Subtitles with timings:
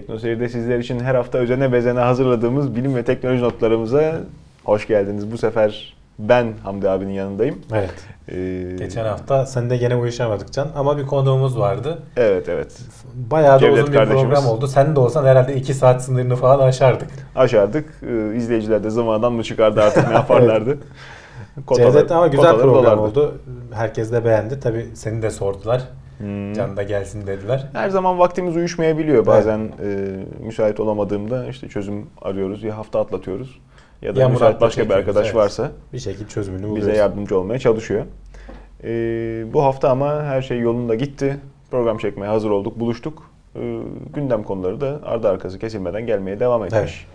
[0.00, 4.14] Teknoseyir'de sizler için her hafta özene bezene hazırladığımız bilim ve teknoloji notlarımıza
[4.64, 5.32] hoş geldiniz.
[5.32, 7.58] Bu sefer ben Hamdi abinin yanındayım.
[7.74, 7.94] Evet.
[8.28, 11.98] Ee, Geçen hafta sen de gene uyuşamadık Can ama bir konuğumuz vardı.
[12.16, 12.78] Evet evet.
[13.14, 14.66] Bayağı da Cevdet uzun bir program oldu.
[14.66, 17.08] Sen de olsan herhalde 2 saat sınırını falan aşardık.
[17.36, 17.84] Aşardık.
[18.02, 20.78] Ee, izleyiciler de zamandan mı çıkardı artık ne yaparlardı.
[21.66, 23.00] Kotalar, Cevdet ama güzel program dolardı.
[23.00, 23.34] oldu.
[23.74, 24.60] Herkes de beğendi.
[24.60, 25.82] Tabii seni de sordular.
[26.18, 26.52] Hmm.
[26.52, 27.66] Can da gelsin dediler.
[27.72, 29.26] Her zaman vaktimiz uyuşmayabiliyor.
[29.26, 30.08] Bazen evet.
[30.40, 33.58] e, müsait olamadığımda işte çözüm arıyoruz ya hafta atlatıyoruz.
[34.02, 35.36] Ya da ya müsait başka bir arkadaş evet.
[35.36, 36.88] varsa bir şekilde çözümünü buluyoruz.
[36.88, 38.04] Bize yardımcı olmaya çalışıyor.
[38.84, 38.88] E,
[39.52, 41.36] bu hafta ama her şey yolunda gitti.
[41.70, 43.30] Program çekmeye hazır olduk, buluştuk.
[43.56, 43.78] E,
[44.14, 47.06] gündem konuları da ardı arkası kesilmeden gelmeye devam etmiş.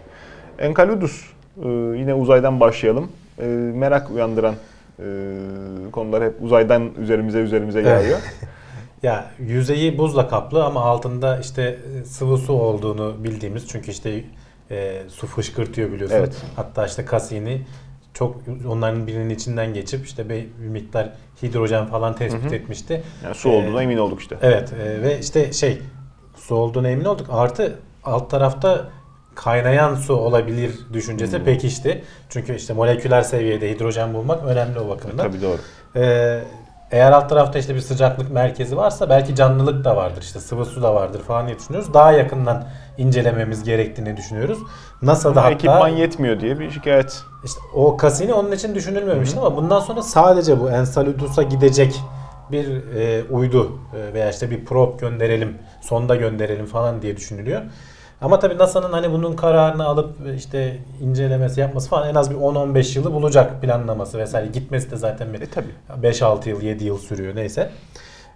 [0.58, 0.70] Evet.
[0.70, 1.26] Enkaludus
[1.64, 3.12] e, yine uzaydan başlayalım.
[3.40, 3.46] E,
[3.76, 4.56] merak uyandıran
[5.00, 5.06] e,
[5.92, 8.20] konular hep uzaydan üzerimize üzerimize yağıyor.
[9.04, 14.24] Ya yüzeyi buzla kaplı ama altında işte e, sıvı su olduğunu bildiğimiz çünkü işte
[14.72, 16.18] e, su fışkırtıyor biliyorsun.
[16.18, 16.36] Evet.
[16.56, 17.62] Hatta işte Cassini
[18.14, 18.36] çok
[18.68, 21.10] onların birinin içinden geçip işte bir, bir miktar
[21.44, 22.56] hidrojen falan tespit hı hı.
[22.56, 23.04] etmişti.
[23.24, 24.38] Yani su olduğuna ee, emin olduk işte.
[24.42, 25.82] Evet e, ve işte şey
[26.36, 27.28] su olduğuna emin olduk.
[27.30, 28.90] Artı alt tarafta
[29.36, 31.46] kaynayan su olabilir düşüncesi hmm.
[31.46, 32.04] pekişti.
[32.30, 35.26] Çünkü işte moleküler seviyede hidrojen bulmak önemli o bakımdan.
[35.26, 35.58] E, tabii doğru.
[35.96, 36.44] Ee,
[36.92, 40.82] eğer alt tarafta işte bir sıcaklık merkezi varsa belki canlılık da vardır işte sıvı su
[40.82, 41.94] da vardır falan diye düşünüyoruz.
[41.94, 44.60] Daha yakından incelememiz gerektiğini düşünüyoruz.
[45.02, 45.52] NASA'da hatta...
[45.52, 47.24] Ekipman yetmiyor diye bir şikayet.
[47.44, 52.02] İşte o Cassini onun için düşünülmemişti ama bundan sonra sadece bu Enceladus'a gidecek
[52.52, 57.62] bir e, uydu e, veya işte bir probe gönderelim, sonda gönderelim falan diye düşünülüyor.
[58.22, 62.98] Ama tabii NASA'nın hani bunun kararını alıp işte incelemesi yapması falan en az bir 10-15
[62.98, 64.48] yılı bulacak planlaması vesaire.
[64.48, 66.08] Gitmesi de zaten bir e, tabii.
[66.08, 67.72] 5-6 yıl 7 yıl sürüyor neyse.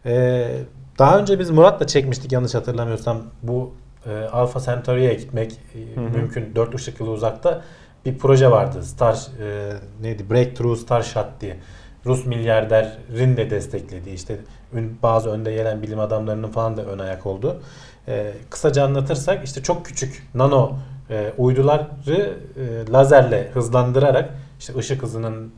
[0.05, 0.51] Ee,
[0.99, 3.73] daha önce biz Murat'la çekmiştik yanlış hatırlamıyorsam bu
[4.05, 7.61] e, Alpha Centauri'ye gitmek e, mümkün 4 ışık yılı uzakta
[8.05, 8.83] bir proje vardı.
[8.83, 10.29] Star e, neydi?
[10.29, 11.57] Breakthrough Starshot diye.
[12.05, 14.37] Rus milyarderin de desteklediği işte
[15.03, 17.57] bazı önde gelen bilim adamlarının falan da ön ayak olduğu.
[18.07, 20.77] E, kısaca anlatırsak işte çok küçük nano
[21.09, 24.29] e, uyduları e, lazerle hızlandırarak
[24.59, 25.53] işte ışık hızının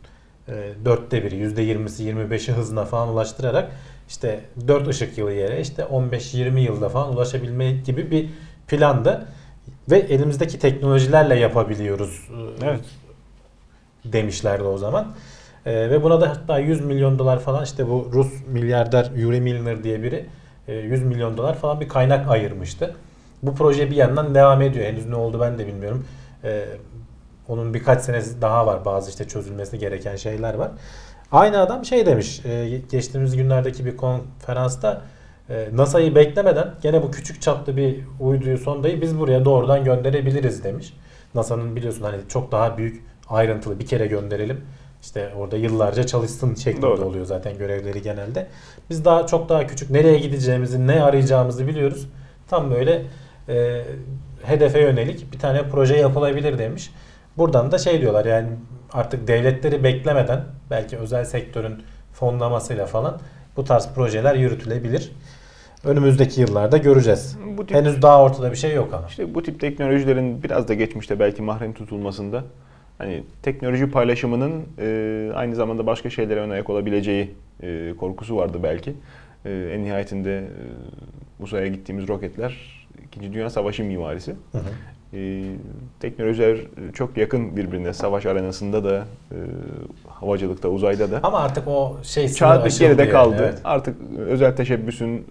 [0.48, 0.54] e,
[0.86, 3.72] dörtte biri, yüzde yirmisi, yirmi beşi hızına falan ulaştırarak
[4.10, 8.30] işte 4 ışık yılı yere işte 15-20 yılda falan ulaşabilme gibi bir
[8.68, 9.26] plandı.
[9.92, 12.30] Ve elimizdeki teknolojilerle yapabiliyoruz
[12.62, 12.86] e, evet.
[14.06, 15.08] demişlerdi o zaman.
[15.66, 19.84] E, ve buna da hatta 100 milyon dolar falan işte bu Rus milyarder Yuri Milner
[19.84, 20.26] diye biri
[20.68, 22.96] 100 e, milyon dolar falan bir kaynak ayırmıştı.
[23.44, 24.86] Bu proje bir yandan devam ediyor.
[24.86, 26.06] Henüz ne oldu ben de bilmiyorum.
[26.44, 26.66] E,
[27.48, 28.86] onun birkaç senesi daha var.
[28.86, 30.72] Bazı işte çözülmesi gereken şeyler var.
[31.32, 32.46] Aynı adam şey demiş.
[32.46, 35.02] E, geçtiğimiz günlerdeki bir konferansta
[35.74, 40.94] NASA'yı beklemeden gene bu küçük çaplı bir uyduyu sondayı biz buraya doğrudan gönderebiliriz demiş.
[41.36, 44.62] NASA'nın biliyorsun hani çok daha büyük ayrıntılı bir kere gönderelim
[45.08, 47.06] işte orada yıllarca çalışsın şeklinde Doğru.
[47.06, 48.48] oluyor zaten görevleri genelde.
[48.90, 52.08] Biz daha çok daha küçük nereye gideceğimizi, ne arayacağımızı biliyoruz.
[52.48, 53.06] Tam böyle
[53.50, 53.84] e,
[54.44, 56.92] hedefe yönelik bir tane proje yapılabilir demiş.
[57.38, 58.48] Buradan da şey diyorlar yani
[58.94, 63.20] artık devletleri beklemeden belki özel sektörün fonlamasıyla falan
[63.58, 65.12] bu tarz projeler yürütülebilir.
[65.84, 67.38] Önümüzdeki yıllarda göreceğiz.
[67.58, 69.08] Bu tip, Henüz daha ortada bir şey yok ama.
[69.08, 72.44] İşte bu tip teknolojilerin biraz da geçmişte belki mahrem tutulmasında
[72.98, 77.32] hani teknoloji paylaşımının e, aynı zamanda başka şeylere ön ayak olabileceği
[77.64, 78.94] e, korkusu vardı belki.
[79.46, 80.44] E, en nihayetinde e,
[81.44, 82.78] uzaya gittiğimiz roketler
[83.08, 84.32] İkinci Dünya Savaşı mimarisi.
[84.52, 84.64] Hı hı.
[85.14, 85.44] E,
[86.00, 86.58] teknolojiler
[86.94, 87.94] çok yakın birbirine.
[87.94, 89.38] Savaş arenasında da, e,
[90.08, 91.20] havacılıkta, uzayda da.
[91.24, 93.36] Ama artık o şey Çağ geride kaldı.
[93.36, 93.60] Yani, evet.
[93.64, 95.22] Artık özel teşebbüsün e,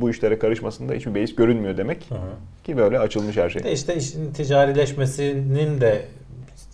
[0.00, 2.10] bu işlere karışmasında hiçbir beis görünmüyor demek.
[2.10, 2.18] Hı hı.
[2.64, 3.64] Ki böyle açılmış her şey.
[3.64, 6.02] De işte işin ticarileşmesinin de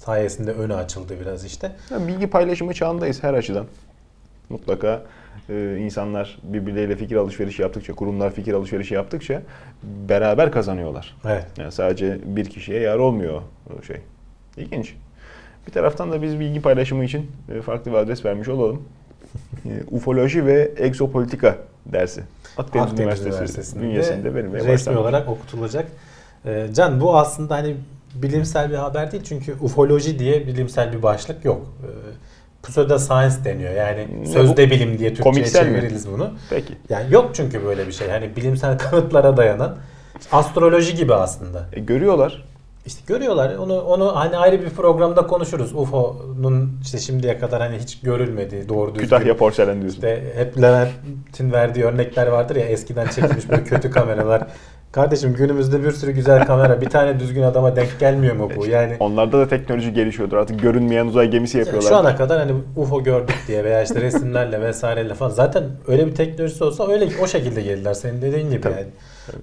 [0.08, 1.72] sayesinde önü açıldı biraz işte.
[1.90, 3.66] Yani bilgi paylaşımı çağındayız her açıdan.
[4.48, 5.02] Mutlaka
[5.48, 9.42] e, insanlar birbirleriyle fikir alışverişi yaptıkça, kurumlar fikir alışverişi yaptıkça
[9.82, 11.16] beraber kazanıyorlar.
[11.24, 11.46] Evet.
[11.58, 13.42] Yani sadece bir kişiye yar olmuyor
[13.80, 13.96] o şey.
[14.56, 14.94] İlginç.
[15.66, 18.82] Bir taraftan da biz bilgi paylaşımı için e, farklı bir adres vermiş olalım.
[19.64, 22.22] E, ufoloji ve egzopolitika dersi.
[22.56, 25.88] Akdeniz, Akdeniz Üniversitesi Üniversitesi'nde bünyesinde benim resmi olarak okutulacak.
[26.44, 27.76] E, Can bu aslında hani
[28.14, 31.66] bilimsel bir haber değil çünkü ufoloji diye bilimsel bir başlık yok.
[31.82, 31.88] Ee,
[32.62, 33.74] pseudo science deniyor.
[33.74, 34.70] Yani ne sözde bu?
[34.70, 36.12] bilim diye Türkçe'ye çeviririz mi?
[36.12, 36.30] bunu.
[36.50, 36.74] Peki.
[36.88, 38.08] Yani yok çünkü böyle bir şey.
[38.08, 39.76] Hani bilimsel kanıtlara dayanan
[40.32, 41.66] astroloji gibi aslında.
[41.72, 42.44] E, görüyorlar.
[42.86, 43.54] İşte görüyorlar.
[43.54, 45.72] Onu onu hani ayrı bir programda konuşuruz.
[45.74, 49.04] UFO'nun işte şimdiye kadar hani hiç görülmediği doğru düzgün.
[49.04, 49.96] Kütahya porselen diyorsun.
[49.96, 54.46] İşte hep Levent'in verdiği örnekler vardır ya eskiden çekilmiş böyle kötü kameralar
[54.92, 58.66] Kardeşim günümüzde bir sürü güzel kamera bir tane düzgün adama denk gelmiyor mu bu?
[58.66, 60.36] Yani Onlarda da teknoloji gelişiyordur.
[60.36, 61.88] Artık görünmeyen uzay gemisi yapıyorlar.
[61.88, 66.14] şu ana kadar hani UFO gördük diye veya işte resimlerle vesaireyle falan zaten öyle bir
[66.14, 68.74] teknolojisi olsa öyle o şekilde gelirler senin dediğin gibi Tabii.
[68.74, 68.86] yani.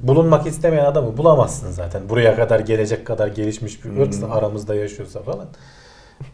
[0.01, 2.09] Bulunmak istemeyen adamı bulamazsın zaten.
[2.09, 5.47] Buraya kadar gelecek kadar gelişmiş bir ırk aramızda yaşıyorsa falan.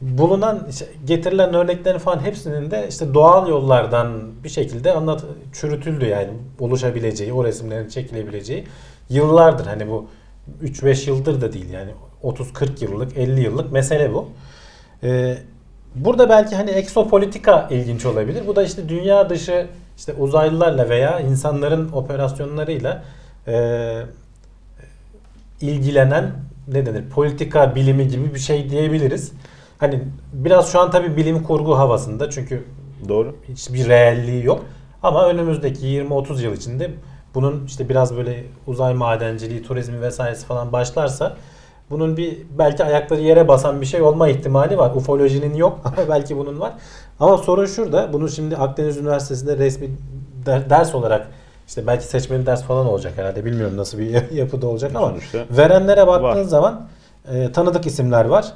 [0.02, 0.68] Bulunan
[1.06, 5.24] getirilen örneklerin falan hepsinin de işte doğal yollardan bir şekilde anlat
[5.54, 6.30] çürütüldü yani
[6.60, 8.64] oluşabileceği, o resimlerin çekilebileceği
[9.12, 9.66] yıllardır.
[9.66, 10.08] Hani bu
[10.64, 11.92] 3-5 yıldır da değil yani
[12.24, 14.30] 30-40 yıllık, 50 yıllık mesele bu.
[15.04, 15.38] Ee,
[15.96, 18.44] burada belki hani eksopolitika ilginç olabilir.
[18.48, 19.68] Bu da işte dünya dışı
[19.98, 23.04] işte uzaylılarla veya insanların operasyonlarıyla
[23.48, 24.02] e,
[25.62, 26.32] ilgilenen
[26.68, 29.32] ne denir politika bilimi gibi bir şey diyebiliriz.
[29.78, 30.02] Hani
[30.34, 32.64] biraz şu an tabii bilim kurgu havasında çünkü
[33.10, 33.36] Doğru.
[33.50, 34.66] hiçbir reelliği yok.
[35.04, 36.92] Ama önümüzdeki 20-30 yıl içinde
[37.36, 41.34] bunun işte biraz böyle uzay madenciliği, turizmi vesairesi falan başlarsa
[41.90, 44.92] bunun bir belki ayakları yere basan bir şey olma ihtimali var.
[44.96, 46.74] Ufolojinin yok ama belki bunun var.
[47.20, 48.14] Ama sorun şurada.
[48.14, 49.90] Bunu şimdi Akdeniz Üniversitesi'nde resmi
[50.46, 51.28] der- ders olarak
[51.68, 53.46] işte belki seçmeli ders falan olacak herhalde.
[53.46, 56.44] Bilmiyorum nasıl bir yapıda olacak ama Sonuçta verenlere baktığın var.
[56.44, 56.88] zaman
[57.34, 58.54] e, tanıdık isimler var.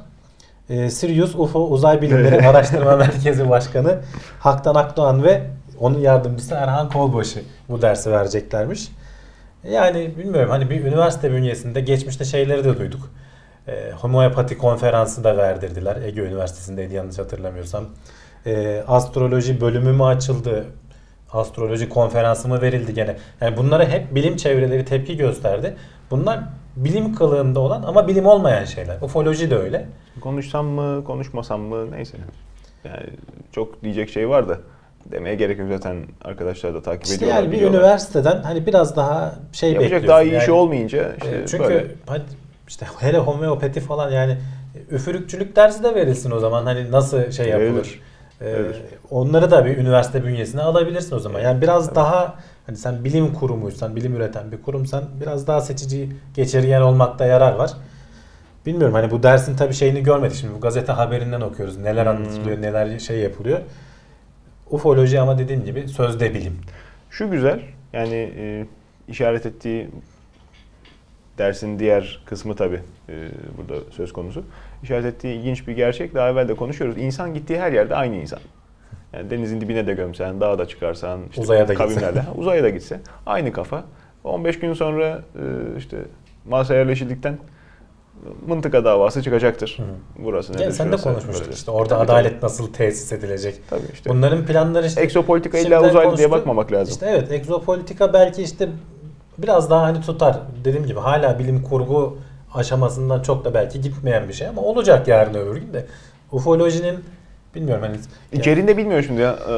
[0.69, 3.99] E, Sirius UFO Uzay Bilimleri Araştırma Merkezi Başkanı
[4.39, 5.43] Haktan Akdoğan ve
[5.79, 8.87] onun yardımcısı Erhan Kolbaşı bu dersi vereceklermiş.
[9.69, 13.09] Yani bilmiyorum hani bir üniversite bünyesinde geçmişte şeyleri de duyduk.
[13.67, 16.01] E, homeopati konferansı da verdirdiler.
[16.01, 17.85] Ege Üniversitesi'ndeydi yanlış hatırlamıyorsam.
[18.45, 20.65] E, astroloji bölümü mü açıldı?
[21.31, 23.15] Astroloji konferansı mı verildi gene?
[23.41, 25.75] Yani bunlara hep bilim çevreleri tepki gösterdi.
[26.11, 26.39] Bunlar
[26.75, 29.01] bilim kılığında olan ama bilim olmayan şeyler.
[29.01, 29.85] Ufoloji de öyle.
[30.21, 32.17] konuşsam mı, konuşmasam mı neyse.
[32.83, 33.09] Yani
[33.51, 34.57] çok diyecek şey var da
[35.11, 37.37] demeye gerek yok zaten arkadaşlar da takip İşte ediyorlar.
[37.37, 37.79] yani bir biliyorlar.
[37.79, 40.07] üniversiteden hani biraz daha şey Yapacak bekliyorsun.
[40.07, 40.41] daha iyi yani.
[40.43, 41.87] işi olmayınca işte E, Çünkü böyle.
[42.07, 42.23] hadi
[42.67, 44.37] işte hele homeopati falan yani
[44.91, 47.67] üfürükçülük dersi de verilsin o zaman hani nasıl şey yapılır.
[47.67, 48.01] Verilir.
[48.41, 48.81] E, Verilir.
[49.11, 51.39] onları da bir üniversite bünyesine alabilirsin o zaman.
[51.39, 52.35] Yani biraz daha
[52.65, 57.71] hani sen bilim kurumuysan, bilim üreten bir kurumsan biraz daha seçici geçirgen olmakta yarar var.
[58.65, 60.37] Bilmiyorum hani bu dersin tabii şeyini görmedik.
[60.37, 61.77] Şimdi bu gazete haberinden okuyoruz.
[61.77, 62.11] Neler Hmm.
[62.15, 63.59] anlatılıyor, neler şey yapılıyor.
[64.69, 66.57] Ufoloji ama dediğim gibi sözde bilim.
[67.09, 67.59] Şu güzel
[67.93, 68.65] yani e,
[69.07, 69.87] işaret ettiği
[71.37, 72.79] dersin diğer kısmı tabi
[73.57, 74.43] burada söz konusu.
[74.83, 76.15] İşaret ettiği ilginç bir gerçek.
[76.15, 76.97] Daha evvel de konuşuyoruz.
[76.97, 78.39] İnsan gittiği her yerde aynı insan.
[79.13, 81.87] Yani denizin dibine de gömsen, dağa da çıkarsan, işte Uzaya da gitsen.
[81.87, 83.83] kavimlerle, ha, uzaya da gitse aynı kafa.
[84.23, 85.97] 15 gün sonra e, işte
[86.45, 87.37] Mars'a yerleşildikten
[88.47, 89.79] mıntıka davası çıkacaktır.
[90.19, 90.71] Burası Yani nedir?
[90.71, 93.61] sen de konuşmuştuk işte orada Tabii, adalet nasıl tesis edilecek.
[93.69, 94.09] Tabii, tabii işte.
[94.09, 96.91] Bunların planları işte Eksopolitika illa uzaylı diye bakmamak lazım.
[96.93, 98.69] İşte evet egzopolitika belki işte
[99.37, 100.39] biraz daha hani tutar.
[100.65, 102.17] Dediğim gibi hala bilim kurgu
[102.53, 105.85] aşamasından çok da belki gitmeyen bir şey ama olacak yarın öbür gün de.
[106.31, 106.99] Ufolojinin
[107.55, 107.97] bilmiyorum hani
[108.41, 109.35] İçeriğini de bilmiyor şimdi ya.
[109.49, 109.53] Ee,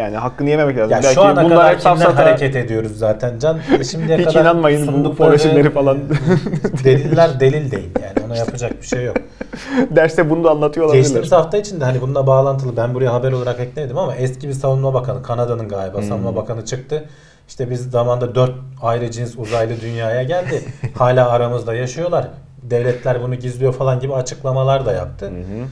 [0.00, 0.90] Yani hakkını yememek lazım.
[0.90, 3.58] ya Belki şu ana bunlar kadar safsata- hareket ediyoruz zaten Can.
[3.90, 5.98] Şimdiye Hiç kadar inanmayın bu paylaşımları falan.
[5.98, 9.16] e, Deliller delil değil yani ona yapacak bir şey yok.
[9.90, 11.02] Derste bunu da anlatıyor olabilirler.
[11.04, 14.94] Geçtiğimiz hafta içinde hani bununla bağlantılı ben buraya haber olarak ekledim ama eski bir savunma
[14.94, 16.04] bakanı Kanada'nın galiba Hmm.
[16.08, 17.04] savunma bakanı çıktı.
[17.48, 18.52] İşte biz zamanda dört
[18.82, 20.62] ayrı cins uzaylı dünyaya geldi.
[20.98, 22.28] Hala aramızda yaşıyorlar.
[22.62, 25.26] Devletler bunu gizliyor falan gibi açıklamalar da yaptı.
[25.26, 25.66] Hı hı.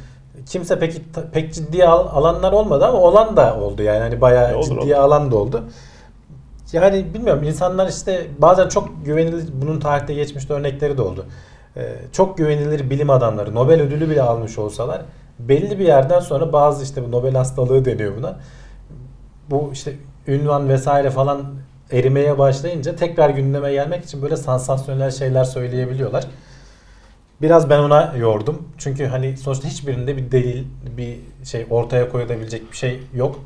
[0.50, 1.02] Kimse peki
[1.32, 4.96] pek ciddiye al- alanlar olmadı ama olan da oldu yani hani bayağı E, olur, ciddiye
[4.96, 5.04] olur.
[5.04, 5.64] alan da oldu.
[6.72, 11.26] Yani bilmiyorum insanlar işte bazen çok güvenilir bunun tarihte geçmişte örnekleri de oldu.
[11.76, 15.02] Ee, çok güvenilir bilim adamları Nobel ödülü bile almış olsalar
[15.38, 18.36] belli bir yerden sonra bazı işte bu Nobel hastalığı deniyor buna.
[19.50, 19.92] Bu işte
[20.26, 21.42] ünvan vesaire falan
[21.92, 26.24] erimeye başlayınca tekrar gündeme gelmek için böyle sansasyonel şeyler söyleyebiliyorlar.
[27.42, 28.68] Biraz ben ona yordum.
[28.78, 30.64] Çünkü hani sonuçta hiçbirinde bir delil,
[30.96, 33.40] bir şey ortaya koyulabilecek bir şey yok.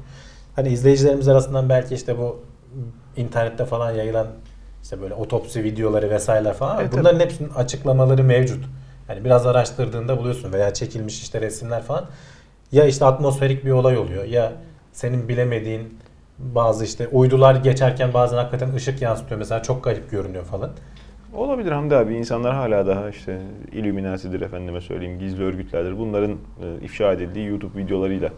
[0.56, 2.42] Hani izleyicilerimiz arasından belki işte bu
[3.16, 4.26] internette falan yayılan
[4.82, 6.80] işte böyle otopsi videoları vesaireler falan.
[6.80, 8.64] Evet, Bunların hepsinin açıklamaları mevcut.
[9.08, 12.06] Yani biraz araştırdığında buluyorsun veya çekilmiş işte resimler falan.
[12.72, 14.52] Ya işte atmosferik bir olay oluyor ya
[14.92, 15.98] senin bilemediğin
[16.38, 20.70] bazı işte uydular geçerken bazen hakikaten ışık yansıtıyor mesela çok garip görünüyor falan.
[21.34, 22.14] Olabilir Hamdi abi.
[22.14, 23.38] İnsanlar hala daha işte
[23.72, 25.98] Illuminati'dir efendime söyleyeyim, gizli örgütlerdir.
[25.98, 28.28] Bunların e, ifşa edildiği YouTube videolarıyla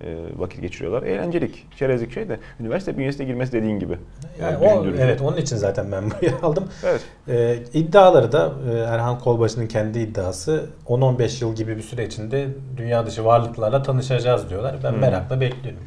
[0.00, 1.02] e, vakit geçiriyorlar.
[1.02, 3.98] Eğlencelik, çerezlik şey de üniversite bünyesine girmesi dediğin gibi.
[4.40, 6.64] Yani e, o evet onun için zaten ben buraya aldım.
[6.84, 7.00] Evet.
[7.28, 13.06] Ee, iddiaları da e, Erhan Kolbaşı'nın kendi iddiası 10-15 yıl gibi bir süre içinde dünya
[13.06, 14.76] dışı varlıklarla tanışacağız diyorlar.
[14.84, 14.98] Ben Hmm.
[15.00, 15.80] merakla bekliyorum.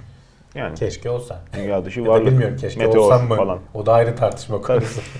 [0.55, 1.39] Yani Keşke olsa.
[1.57, 3.35] dünya dışı varlık, bilmiyorum keşke meteor olsam mı?
[3.35, 3.59] falan.
[3.73, 5.01] O da ayrı tartışma konusu.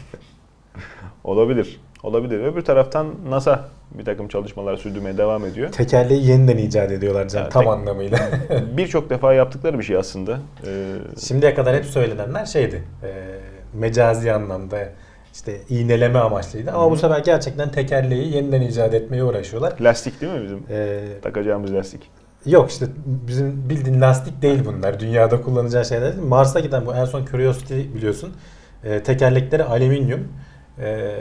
[1.32, 1.82] Olabilir.
[2.04, 2.40] Olabilir.
[2.44, 5.72] Öbür taraftan NASA bir takım çalışmalar sürdürmeye devam ediyor.
[5.72, 8.20] Tekerleği yeniden icat ediyorlar canım Evet, tam tek- anlamıyla.
[8.78, 10.40] Birçok defa yaptıkları bir şey aslında.
[10.68, 12.84] Ee, Şimdiye kadar hep söylenenler şeydi.
[13.04, 13.10] E,
[13.74, 14.78] mecazi anlamda
[15.34, 16.72] işte iğneleme amaçlıydı.
[16.72, 19.74] Ama bu sefer gerçekten tekerleği yeniden icat etmeye uğraşıyorlar.
[19.82, 20.64] lastik değil mi bizim?
[20.70, 22.10] E, Takacağımız lastik.
[22.46, 25.00] yok işte bizim bildiğin lastik değil bunlar.
[25.00, 26.28] Dünyada kullanacağı şeyler değil.
[26.28, 28.34] Mars'a giden bu en son Curiosity biliyorsun.
[28.84, 30.28] E, tekerlekleri alüminyum.
[30.82, 31.16] E,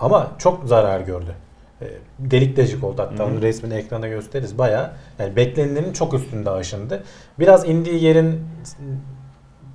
[0.00, 1.34] ama çok zarar gördü.
[1.82, 1.86] E,
[2.18, 3.32] delik deşik oldu hatta Hı hı.
[3.32, 4.58] onun resmini ekrana gösteririz.
[4.58, 7.02] Baya yani beklenenin çok üstünde aşındı.
[7.38, 8.40] Biraz indiği yerin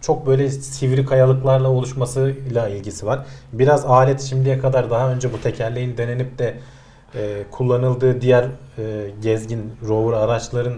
[0.02, 3.26] çok böyle sivri kayalıklarla oluşmasıyla ilgisi var.
[3.54, 6.58] Biraz alet şimdiye kadar daha önce bu tekerleğin denenip de
[7.16, 8.44] e, kullanıldığı diğer
[8.78, 10.74] e, gezgin rover araçların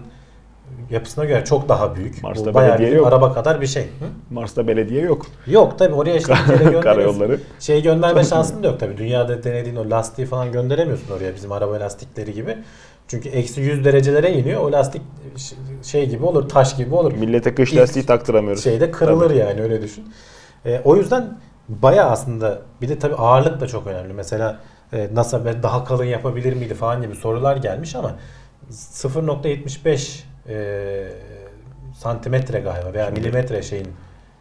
[0.90, 2.24] yapısına göre çok daha büyük.
[2.24, 3.08] Mars'ta bu bayağı belediye bir yok.
[3.08, 3.84] araba kadar bir şey.
[3.84, 4.06] Hı?
[4.30, 5.26] Mars'ta belediye yok.
[5.48, 6.80] Yok tabi oraya işte bir kere.
[6.80, 7.40] Karayolları.
[7.60, 8.98] Şey gönderme şansın da yok tabi.
[8.98, 12.58] Dünyada denediğin o lastiği falan gönderemiyorsun oraya bizim araba lastikleri gibi.
[13.08, 14.62] Çünkü eksi 100 derecelere iniyor.
[14.62, 15.02] O lastik
[15.84, 17.14] şey gibi olur, taş gibi olur.
[17.14, 18.64] Millete kış İlk lastiği taktıramıyoruz.
[18.64, 19.38] Şeyde kırılır Tabii.
[19.38, 20.14] yani öyle düşün.
[20.66, 21.38] E, o yüzden
[21.70, 24.14] baya aslında bir de tabi ağırlık da çok önemli.
[24.14, 24.60] Mesela
[24.94, 28.16] e, NASA daha kalın yapabilir miydi falan gibi sorular gelmiş ama
[28.72, 31.08] 0.75 e,
[31.94, 33.88] santimetre galiba veya Şimdi- milimetre şeyin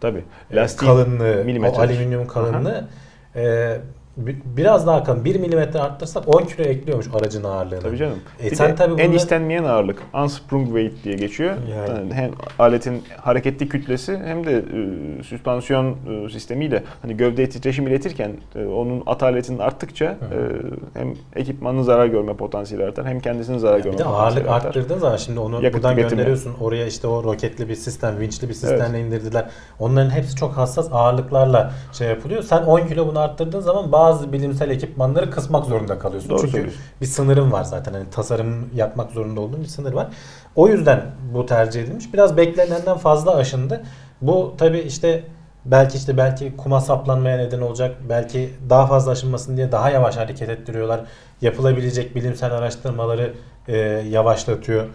[0.00, 0.24] Tabii.
[0.50, 1.76] e, Lastiğin kalınlığı, milimetre.
[1.76, 2.88] o alüminyum kalınlığı
[3.36, 3.80] e, bi-
[4.16, 7.80] biraz daha kalın 1 milimetre arttırsak 10 kilo ekliyormuş aracın ağırlığına.
[7.80, 8.18] Tabii canım.
[8.42, 11.54] E bir sen tabii en bunları- istenmeyen ağırlık unsprung weight diye geçiyor.
[11.70, 11.88] Yani.
[11.90, 18.32] Yani hem aletin hareketli kütlesi hem de e, süspansiyon e, sistemiyle hani gövdeye titreşim iletirken
[18.54, 20.16] e, onun ataletinin arttıkça e,
[20.98, 24.68] hem ekipmanın zarar görme potansiyeli artar hem kendisinin zarar Bir görme de ağırlık artar.
[24.68, 26.10] arttırdığın zaman şimdi onu Yakıt buradan tüketimi.
[26.10, 26.54] gönderiyorsun.
[26.60, 29.46] Oraya işte o roketli bir sistem, vinçli bir sistemle indirdiler.
[29.78, 32.42] Onların hepsi çok hassas ağırlıklarla şey yapılıyor.
[32.42, 36.30] Sen 10 kilo bunu arttırdığın zaman bazı bilimsel ekipmanları kısmak zorunda kalıyorsun.
[36.30, 37.92] Doğru Çünkü bir sınırın var zaten.
[37.92, 40.08] Hani tasarım yapmak zorunda olduğun bir sınır var.
[40.56, 41.02] O yüzden
[41.34, 42.14] bu tercih edilmiş.
[42.14, 43.82] Biraz beklenenden fazla aşındı.
[44.22, 45.24] Bu tabi işte
[45.64, 47.96] belki işte belki kuma saplanmaya neden olacak.
[48.08, 51.00] Belki daha fazla aşınmasın diye daha yavaş hareket ettiriyorlar.
[51.42, 53.32] Yapılabilecek bilimsel araştırmaları
[53.68, 53.76] e,
[54.10, 54.86] yavaşlatıyor.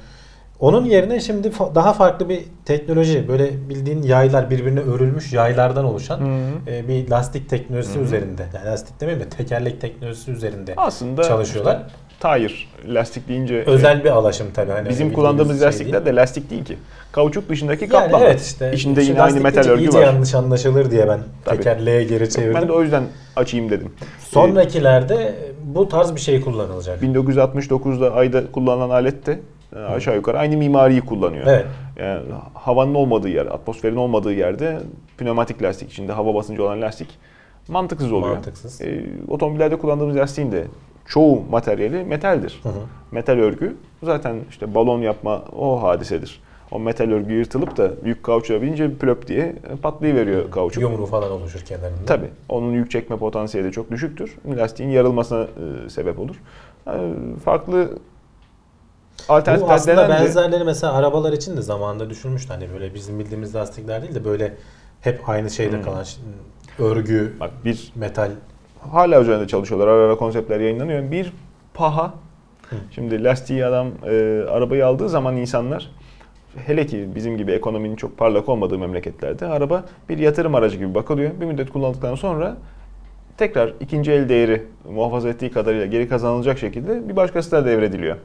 [0.59, 6.21] Onun yerine şimdi daha farklı bir teknoloji böyle bildiğin yaylar birbirine örülmüş yaylardan oluşan
[6.67, 8.03] e, bir lastik teknolojisi Hı hı.
[8.03, 8.45] üzerinde.
[8.55, 11.83] Yani lastik demeyeyim de tekerlek teknolojisi üzerinde Aslında çalışıyorlar.
[12.19, 12.51] tire
[12.93, 14.71] lastik deyince Özel bir alaşım tabii.
[14.71, 16.15] Hani bizim kullandığımız şey lastikler değil.
[16.15, 16.77] de lastik değil ki.
[17.11, 18.25] Kauçuk dışındaki yani kaplama.
[18.25, 18.71] evet işte.
[18.73, 20.03] İçinde yine aynı metal örgü iyice var.
[20.05, 21.57] yanlış anlaşılır diye ben Tabii.
[21.57, 22.61] tekerleğe geri çevirdim.
[22.61, 23.03] Ben de o yüzden
[23.35, 23.91] açayım dedim.
[24.31, 27.03] Sonrakilerde bu tarz bir şey kullanılacak.
[27.03, 29.39] 1969'da ayda kullanılan alet de
[29.75, 31.47] e, aşağı yukarı aynı mimariyi kullanıyor.
[31.47, 31.65] Evet.
[31.99, 32.21] Yani
[32.53, 34.79] havanın olmadığı yer, atmosferin olmadığı yerde
[35.17, 37.19] pneumatik lastik içinde hava basıncı olan lastik
[37.67, 38.33] mantıksız oluyor.
[38.33, 38.81] Mantıksız.
[38.81, 40.67] E, otomobillerde kullandığımız lastiğin de
[41.05, 42.59] çoğu materyali metaldir.
[42.63, 42.73] Hı hı.
[43.11, 46.41] Metal örgü zaten işte balon yapma o hadisedir.
[46.71, 50.83] O metal örgü yırtılıp da büyük kauçuğa binince plöp diye patlayıveriyor kauçuk.
[50.83, 52.05] Yumru falan oluşur kenarında.
[52.05, 52.29] Tabii.
[52.49, 54.37] Onun yük çekme potansiyeli de çok düşüktür.
[54.57, 56.35] Lastiğin yarılmasına e, sebep olur.
[56.87, 56.95] E,
[57.45, 57.89] farklı
[59.29, 62.53] Bu alternatifler aslında benzerleri mesela arabalar için de zamanında düşünmüştü.
[62.53, 64.53] Hani böyle bizim bildiğimiz lastikler değil de böyle
[65.01, 65.83] hep aynı şeyde Hmm.
[65.83, 66.05] kalan
[66.79, 68.31] örgü, Bak bir metal.
[68.91, 69.87] hala üzerinde çalışıyorlar.
[69.87, 71.11] Ara ara konseptler yayınlanıyor.
[71.11, 71.33] Bir
[71.73, 72.13] paha.
[72.69, 72.75] Hı.
[72.91, 75.91] Şimdi lastiği adam e, arabayı aldığı zaman insanlar
[76.65, 81.31] hele ki bizim gibi ekonominin çok parlak olmadığı memleketlerde araba bir yatırım aracı gibi bakılıyor.
[81.41, 82.57] Bir müddet kullandıktan sonra
[83.37, 88.15] tekrar ikinci el değeri muhafaza ettiği kadarıyla geri kazanılacak şekilde bir başkasına devrediliyor.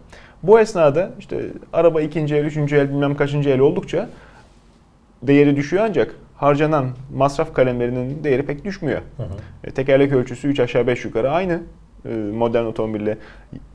[0.42, 1.40] Bu esnada işte
[1.72, 4.08] araba ikinci el, üçüncü el bilmem kaçıncı el oldukça
[5.22, 9.00] değeri düşüyor ancak harcanan masraf kalemlerinin değeri pek düşmüyor.
[9.16, 9.26] Hı hı.
[9.64, 11.60] E, Tekerlek ölçüsü 3 aşağı 5 yukarı aynı.
[12.04, 13.18] E, Modern otomobille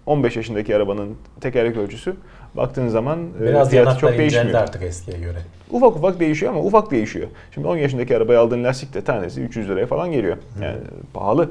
[0.06, 2.16] 15 yaşındaki arabanın tekerlek ölçüsü
[2.58, 4.54] baktığın zaman e, Biraz fiyatı çok değişmiyor.
[4.54, 5.38] artık eskiye göre.
[5.72, 7.28] Ufak ufak değişiyor ama ufak değişiyor.
[7.52, 10.38] Şimdi 10 yaşındaki arabayı aldığın lastik de tanesi 300 liraya falan geliyor.
[10.62, 10.78] Yani
[11.14, 11.50] pahalı.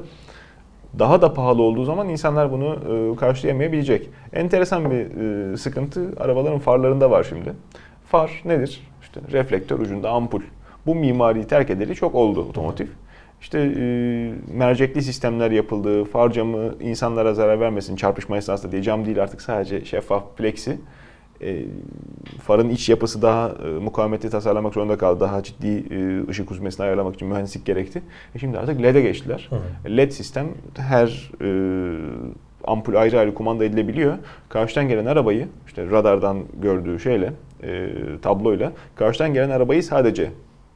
[0.98, 2.76] Daha da pahalı olduğu zaman insanlar bunu
[3.12, 4.10] e, karşılayamayabilecek.
[4.32, 7.52] Enteresan bir e, sıkıntı arabaların farlarında var şimdi.
[8.06, 8.80] Far nedir?
[9.02, 10.40] İşte reflektör ucunda ampul.
[10.86, 12.86] Bu mimariyi terk edeli çok oldu otomotiv.
[13.40, 13.84] İşte e,
[14.54, 19.84] mercekli sistemler yapıldı, far camı insanlara zarar vermesin çarpışma esnasında diye cam değil artık sadece
[19.84, 20.78] şeffaf plexi.
[21.42, 21.64] E,
[22.42, 25.20] farın iç yapısı daha e, mukavemetli tasarlamak zorunda kaldı.
[25.20, 28.02] Daha ciddi e, ışık huzmesini ayarlamak için mühendislik gerekti.
[28.34, 29.48] E şimdi artık LED'e geçtiler.
[29.50, 29.56] Hı
[29.96, 31.48] LED sistem her e,
[32.64, 34.14] ampul ayrı ayrı kumanda edilebiliyor.
[34.48, 37.88] Karşıdan gelen arabayı işte radardan gördüğü şeyle e,
[38.22, 40.30] tabloyla karşıdan gelen arabayı sadece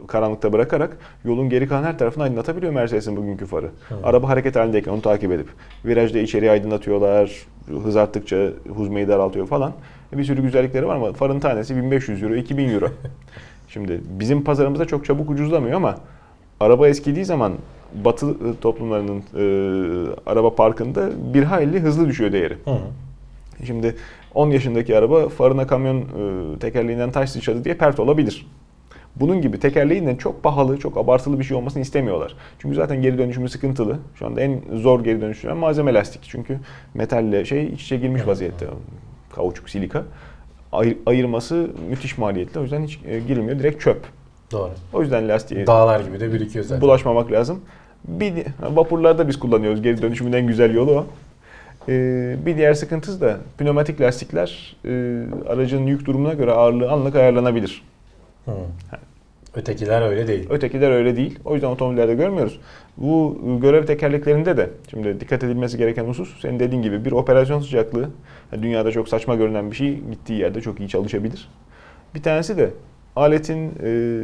[0.07, 3.71] karanlıkta bırakarak yolun geri kalan her tarafını aydınlatabiliyor Mercedes'in bugünkü farı.
[4.02, 5.49] Araba hareket halindeyken onu takip edip
[5.85, 7.47] virajda içeriği aydınlatıyorlar.
[7.85, 9.73] Hız arttıkça huzmeyi daraltıyor falan.
[10.12, 12.88] Bir sürü güzellikleri var ama farın tanesi 1500 euro, 2000 euro.
[13.69, 15.97] Şimdi bizim pazarımızda çok çabuk ucuzlamıyor ama
[16.61, 17.52] araba eskidiği zaman
[18.05, 19.45] batı e, toplumlarının e,
[20.26, 22.55] araba parkında bir hayli hızlı düşüyor değeri.
[22.55, 22.79] Hı.
[23.67, 23.97] Şimdi
[24.35, 28.47] 10 yaşındaki araba farına kamyon e, tekerleğinden taş sıçradı diye pert olabilir.
[29.17, 32.35] Bunun gibi tekerleğinden çok pahalı, çok abartılı bir şey olmasını istemiyorlar.
[32.59, 33.99] Çünkü zaten geri dönüşümü sıkıntılı.
[34.14, 36.23] Şu anda en zor geri dönüştüren malzeme lastik.
[36.29, 36.59] Çünkü
[36.95, 38.67] metalle şey iç içe girmiş vaziyette.
[39.35, 40.03] Kauçuk, silika.
[40.73, 42.61] Ayır- ayırması müthiş maliyetli.
[42.61, 43.59] O yüzden hiç e, girilmiyor.
[43.59, 44.01] Direkt çöp.
[44.53, 44.71] Doğru.
[44.93, 46.81] O yüzden lastiğe Dağlar gibi de birikiyor zaten.
[46.83, 47.61] bulaşmamak lazım.
[48.05, 49.83] Bir vapurlarda biz kullanıyoruz.
[49.83, 51.07] Geri dönüşümün en güzel yolu o.
[51.89, 54.89] Ee, bir diğer sıkıntısı da pneumatik lastikler e,
[55.49, 57.83] aracın yük durumuna göre ağırlığı anlık ayarlanabilir.
[58.45, 58.51] Hı.
[59.54, 60.47] Ötekiler öyle değil.
[60.50, 61.38] Ötekiler öyle değil.
[61.45, 62.61] O yüzden otomobillerde görmüyoruz.
[62.97, 68.11] Bu görev tekerleklerinde de şimdi dikkat edilmesi gereken husus senin dediğin gibi bir operasyon sıcaklığı.
[68.62, 71.49] Dünyada çok saçma görünen bir şey gittiği yerde çok iyi çalışabilir.
[72.14, 72.71] Bir tanesi de
[73.17, 74.23] aletin e,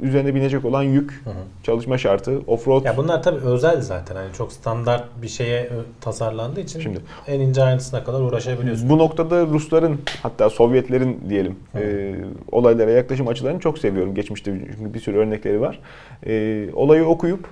[0.00, 1.34] üzerine binecek olan yük, Hı hı.
[1.62, 4.16] çalışma şartı, offroad Ya bunlar tabii özel zaten.
[4.16, 8.88] Hani çok standart bir şeye ö- tasarlandığı için Şimdi- en ince ayrıntısına kadar uğraşabiliyorsun.
[8.88, 12.14] Bu noktada Rusların hatta Sovyetlerin diyelim e,
[12.52, 14.14] olaylara yaklaşım açılarını çok seviyorum.
[14.14, 15.78] Geçmişte çünkü bir sürü örnekleri var.
[16.26, 17.48] E, olayı okuyup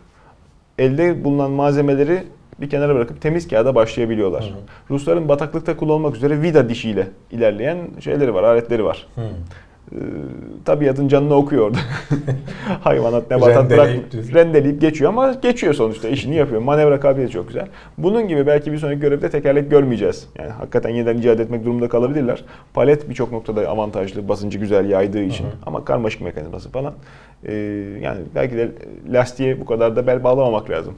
[0.78, 2.22] elde bulunan malzemeleri
[2.60, 4.44] bir kenara bırakıp temiz kağıda başlayabiliyorlar.
[4.44, 4.58] Hı hı.
[4.90, 9.06] Rusların bataklıkta kullanılmak üzere vida dişiyle ilerleyen şeyleri var, aletleri var.
[9.14, 9.20] Hı.
[9.92, 9.98] E,
[10.64, 11.78] tabiatın canını okuyor orada.
[12.80, 14.34] Hayvanat, nebatat bırak, Rendeleyip düz.
[14.34, 16.60] rendeleyip geçiyor ama geçiyor sonuçta işini yapıyor.
[16.62, 17.66] Manevra kabiliyeti çok güzel.
[17.98, 20.28] Bunun gibi belki bir sonraki görevde tekerlek görmeyeceğiz.
[20.38, 22.44] Yani hakikaten yeniden icat etmek durumunda kalabilirler.
[22.74, 25.52] Palet birçok noktada avantajlı, basıncı güzel yaydığı için Hı hı.
[25.66, 26.94] ama karmaşık mekanizması falan.
[27.44, 27.54] Ee,
[28.02, 28.68] yani belki de
[29.12, 30.94] lastiğe bu kadar da bel bağlamamak lazım.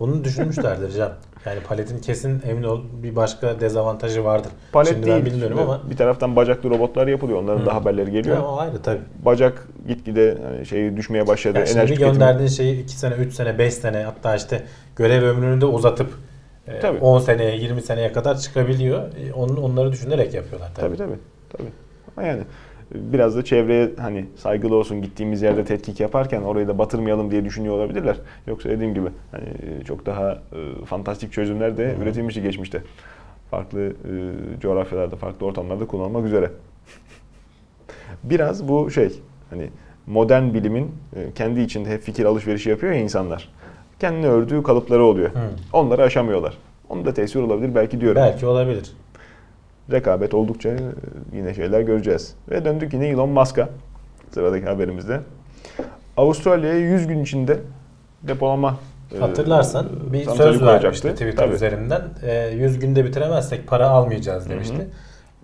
[0.00, 1.12] Onu düşünmüşlerdir Can.
[1.46, 4.52] Yani paletin kesin emin ol bir başka dezavantajı vardır.
[4.72, 5.16] Palet Şimdi değil.
[5.16, 7.42] ben bilmiyorum Şimdi ama Bir taraftan bacaklı robotlar yapılıyor.
[7.42, 7.66] Onların Hı.
[7.66, 8.36] da haberleri geliyor.
[8.36, 9.00] Ya, o ayrı tabii.
[9.24, 11.58] Bacak gitgide hani şey düşmeye başladı.
[11.58, 14.62] Yani enerji bir tüketimi- gönderdiğin şeyi 2 sene, 3 sene, 5 sene hatta işte
[14.96, 16.10] görev ömrünü de uzatıp
[16.68, 16.98] e, Tabii.
[16.98, 19.02] 10 seneye, 20 seneye kadar çıkabiliyor.
[19.02, 20.96] E, Onu, onları düşünerek yapıyorlar tabii.
[20.96, 21.18] Tabii tabii.
[21.58, 21.68] tabii.
[22.16, 22.42] Ama yani
[22.94, 27.74] biraz da çevreye hani saygılı olsun gittiğimiz yerde tetkik yaparken orayı da batırmayalım diye düşünüyor
[27.74, 28.16] olabilirler.
[28.46, 32.02] Yoksa dediğim gibi hani çok daha e, fantastik çözümler de hı.
[32.02, 32.82] üretilmişti geçmişte.
[33.50, 33.90] Farklı e,
[34.60, 36.50] coğrafyalarda, farklı ortamlarda kullanılmak üzere.
[38.24, 39.12] Biraz bu şey
[39.50, 39.68] hani
[40.06, 43.48] modern bilimin e, kendi içinde hep fikir alışverişi yapıyor ya insanlar.
[44.00, 45.30] Kendini ördüğü kalıpları oluyor.
[45.30, 45.50] Hı.
[45.72, 46.58] Onları aşamıyorlar.
[46.88, 48.92] Onun da tesir olabilir belki diyorum Belki olabilir.
[49.92, 50.78] Rekabet oldukça e,
[51.32, 52.34] yine şeyler göreceğiz.
[52.50, 53.68] Ve döndük yine Elon Musk'a
[54.34, 55.20] sıradaki haberimizde.
[56.16, 57.58] Avustralya'ya 100 gün içinde
[58.22, 58.76] depolama
[59.16, 61.54] e, Hatırlarsan bir santrali söz vermişti Twitter Tabii.
[61.54, 62.02] üzerinden.
[62.22, 64.88] E, 100 günde bitiremezsek para almayacağız demişti.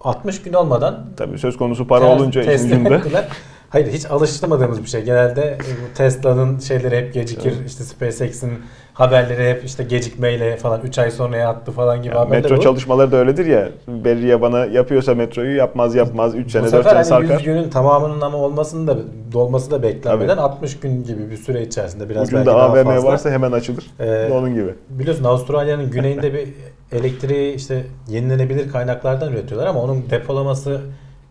[0.00, 3.28] 60 gün olmadan Tabii söz konusu para ters- olunca teslim ettiler.
[3.70, 5.02] Hayır hiç alıştırmadığımız bir şey.
[5.04, 7.52] Genelde e, bu Tesla'nın şeyleri hep gecikir.
[7.58, 7.70] Evet.
[7.70, 8.52] İşte SpaceX'in
[8.94, 12.62] haberleri hep işte gecikmeyle falan 3 ay sonraya attı falan gibi Yani haberler metro olur.
[12.62, 13.68] çalışmaları da öyledir ya.
[13.88, 17.34] Berriye bana yapıyorsa metroyu yapmaz yapmaz 3 Bu sene 4 sefer sene hani sarkar.
[17.34, 18.96] 100 günün tamamının ama olmasını da
[19.32, 20.40] dolması da beklenmeden Tabii.
[20.40, 23.08] 60 gün gibi bir süre içerisinde biraz belki Ucunda daha AVM fazla.
[23.10, 23.84] varsa hemen açılır.
[24.00, 24.74] Ee, Onun gibi.
[24.90, 26.48] Biliyorsun Avustralya'nın güneyinde bir
[26.92, 30.80] elektriği işte yenilenebilir kaynaklardan üretiyorlar ama onun depolaması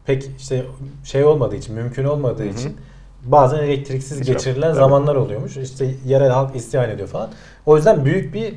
[0.05, 0.63] pek işte
[1.03, 2.51] şey olmadığı için, mümkün olmadığı Hı hı.
[2.51, 2.77] için
[3.25, 4.79] bazen elektriksiz İsraf, geçirilen tabii.
[4.79, 5.57] zamanlar oluyormuş.
[5.57, 7.29] İşte yerel halk isyan ediyor falan.
[7.65, 8.53] O yüzden büyük bir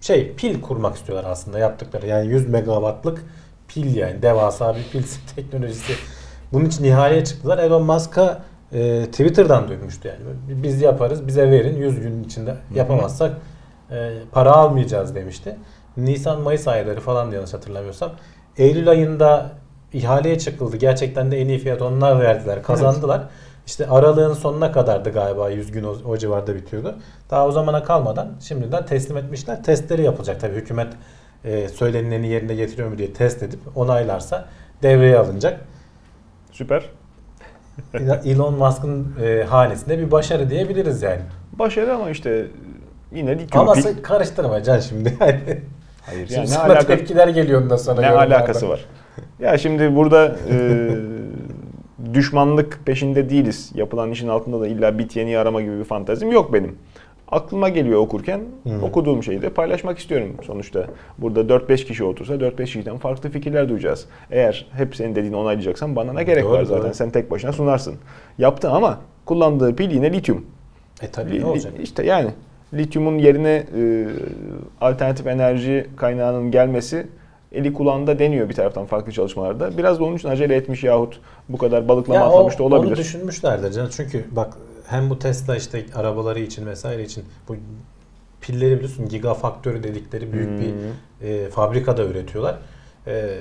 [0.00, 2.06] şey pil kurmak istiyorlar aslında yaptıkları.
[2.06, 3.24] Yani 100 megawattlık
[3.68, 5.04] pil yani devasa bir pil
[5.36, 5.92] teknolojisi.
[6.52, 7.58] Bunun için ihaleye çıktılar.
[7.58, 10.20] Elon Musk'a e, Twitter'dan duymuştu yani.
[10.48, 13.32] Biz yaparız, bize verin 100 gün içinde yapamazsak
[13.90, 15.56] e, para almayacağız demişti.
[15.96, 18.12] Nisan Mayıs ayları falan diye yanlış hatırlamıyorsam.
[18.56, 19.50] Eylül ayında
[19.94, 20.76] ihaleye çıkıldı.
[20.76, 22.62] Gerçekten de en iyi fiyat onlar verdiler.
[22.62, 23.22] Kazandılar.
[23.66, 26.94] İşte aralığın sonuna kadardı galiba 100 gün o, o civarda bitiyordu.
[27.30, 29.62] Daha o zamana kalmadan şimdiden teslim etmişler.
[29.62, 30.92] Testleri yapılacak tabii hükümet
[31.44, 34.44] e, söylenileni yerine getiriyor mu diye test edip onaylarsa
[34.82, 35.60] devreye alınacak.
[36.52, 36.84] Süper.
[38.24, 41.20] Elon Musk'ın e, hanesinde bir başarı diyebiliriz yani.
[41.52, 42.46] Başarı ama işte
[43.12, 44.02] yine lityum Ama pil.
[44.02, 45.16] karıştırma Can şimdi.
[46.06, 48.00] Hayır Şimdi yani ne, sana alaka, tepkiler geliyor ondan sonra.
[48.00, 48.84] ne alakası var?
[49.40, 50.88] Ya şimdi burada e,
[52.14, 53.72] düşmanlık peşinde değiliz.
[53.74, 56.76] Yapılan işin altında da illa bit yeni arama gibi bir fantezim yok benim.
[57.28, 58.84] aklıma geliyor okurken Hı.
[58.86, 60.86] okuduğum şeyi de paylaşmak istiyorum sonuçta.
[61.18, 64.06] Burada 4-5 kişi otursa 4-5 kişiden farklı fikirler duyacağız.
[64.30, 66.94] Eğer hep senin dediğini onaylayacaksan bana ne gerek Doğru, var zaten doğru.
[66.94, 67.94] sen tek başına sunarsın.
[68.38, 70.46] Yaptı ama kullandığı pil yine lityum.
[71.02, 71.72] E tabii ne olacak?
[71.82, 72.30] İşte yani
[72.74, 74.06] lityumun yerine e,
[74.80, 77.06] alternatif enerji kaynağının gelmesi
[77.54, 79.78] eli kulağında deniyor bir taraftan farklı çalışmalarda.
[79.78, 82.90] Biraz da onun için acele etmiş yahut bu kadar balıklama Ya atlamış da o- olabilir.
[82.92, 83.90] Onu düşünmüşlerdir canım.
[83.96, 84.54] Çünkü bak
[84.86, 87.56] hem bu Tesla işte arabaları için vesaire için bu
[88.40, 90.58] pilleri biliyorsun gigafaktörü dedikleri büyük Hmm.
[90.60, 90.74] bir
[91.28, 92.54] e, fabrikada üretiyorlar.
[93.06, 93.36] E,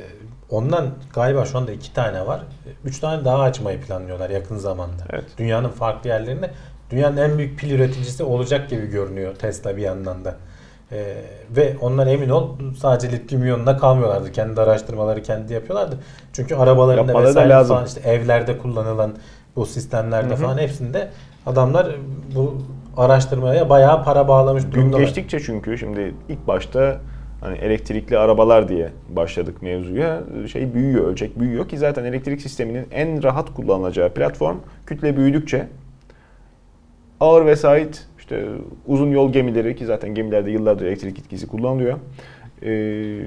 [0.49, 2.39] ondan galiba şu anda iki tane var.
[2.39, 5.03] E, Üç tane daha açmayı planlıyorlar yakın zamanda.
[5.09, 5.25] Evet.
[5.37, 6.51] Dünyanın farklı yerlerinde.
[6.91, 10.35] Dünyanın en büyük pil üreticisi olacak gibi görünüyor Tesla bir yandan da.
[10.91, 11.15] E,
[11.55, 14.31] ve onlar emin ol sadece lityum iyonuna kalmıyorlardı.
[14.31, 15.97] Kendi araştırmaları kendi yapıyorlardı.
[16.33, 17.75] Çünkü arabalarında Yapmaları vesaire lazım.
[17.75, 19.13] falan işte evlerde kullanılan
[19.55, 20.41] bu sistemlerde Hı hı.
[20.41, 21.09] falan hepsinde
[21.45, 21.95] adamlar
[22.35, 22.55] bu
[22.97, 25.01] araştırmaya bayağı para bağlamış Gün durumdalar.
[25.01, 26.97] geçtikçe çünkü şimdi ilk başta
[27.41, 30.21] hani elektrikli arabalar diye başladık mevzuya.
[30.51, 35.67] Şey büyüyor, ölçek büyüyor ki zaten elektrik sisteminin en rahat kullanılacağı platform kütle büyüdükçe
[37.19, 38.45] ağır vesait işte
[38.87, 41.97] uzun yol gemileri ki zaten gemilerde yıllardır elektrik etkisi kullanılıyor.
[42.63, 43.19] Ee,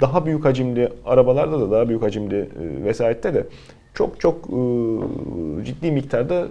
[0.00, 3.46] daha büyük hacimli arabalarda da daha büyük hacimli e, vesaitte de
[3.94, 4.58] çok çok e,
[5.64, 6.46] ciddi miktarda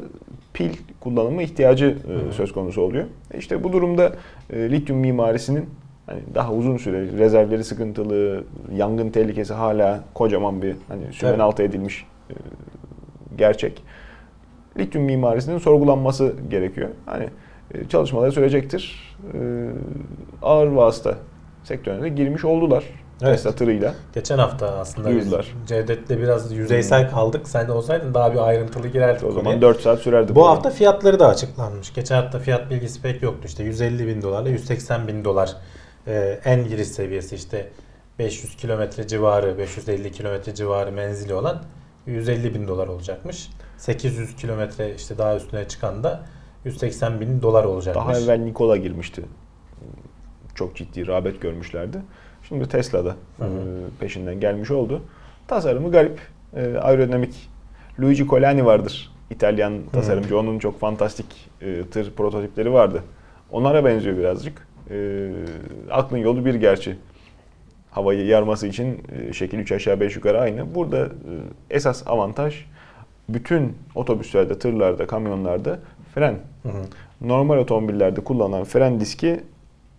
[0.53, 0.69] pil
[0.99, 3.05] kullanımı ihtiyacı e, söz konusu oluyor.
[3.33, 4.11] E İşte bu durumda
[4.49, 5.65] e, lityum mimarisinin
[6.05, 8.43] hani daha uzun süre rezervleri sıkıntılı,
[8.75, 12.33] yangın tehlikesi hala kocaman bir hani sümen altı edilmiş e,
[13.37, 13.83] gerçek.
[14.77, 16.89] Lityum mimarisinin sorgulanması gerekiyor.
[17.05, 17.29] Hani
[17.73, 19.15] e, çalışmaları sürecektir.
[19.33, 19.37] E,
[20.41, 21.15] ağır vasıta
[21.63, 22.83] sektörüne de girmiş oldular.
[23.21, 23.31] Evet.
[23.35, 23.93] Tesla tırıyla.
[24.13, 25.47] Geçen hafta aslında biz Duyurdular.
[25.67, 27.47] Cevdet'le biraz yüzeysel kaldık.
[27.47, 29.43] Sen de olsaydın daha bir ayrıntılı girerdik O konuya.
[29.43, 30.29] zaman 4 saat sürerdi.
[30.29, 30.53] Bu program.
[30.53, 31.93] hafta fiyatları da açıklanmış.
[31.93, 33.41] Geçen hafta fiyat bilgisi pek yoktu.
[33.45, 35.55] İşte 150 bin dolarla 180 bin dolar
[36.07, 37.69] e, en giriş seviyesi işte
[38.19, 41.63] 500 kilometre civarı, 550 kilometre civarı menzili olan
[42.05, 43.49] 150 bin dolar olacakmış.
[43.77, 46.25] 800 kilometre işte daha üstüne çıkan da
[46.65, 48.05] 180 bin dolar olacakmış.
[48.05, 49.21] Daha evvel Nikola girmişti.
[50.55, 51.97] Çok ciddi rağbet görmüşlerdi.
[52.47, 53.47] Şimdi Tesla'da Hı hı.
[53.47, 55.01] e, peşinden gelmiş oldu.
[55.47, 56.19] Tasarımı garip.
[56.55, 57.49] E, aerodinamik.
[57.99, 59.11] Luigi Colani vardır.
[59.29, 60.39] İtalyan tasarımcı.
[60.39, 61.25] Onun çok fantastik
[61.61, 63.03] e, tır prototipleri vardı.
[63.51, 64.67] Onlara benziyor birazcık.
[65.91, 66.97] Aklın yolu bir gerçi.
[67.91, 70.75] Havayı yarması için şekil 3 aşağı 5 yukarı aynı.
[70.75, 71.09] Burada
[71.69, 72.65] esas avantaj
[73.29, 75.79] bütün otobüslerde, tırlarda, kamyonlarda
[76.15, 76.81] fren Hı hı.
[77.21, 79.39] normal otomobillerde kullanılan fren diski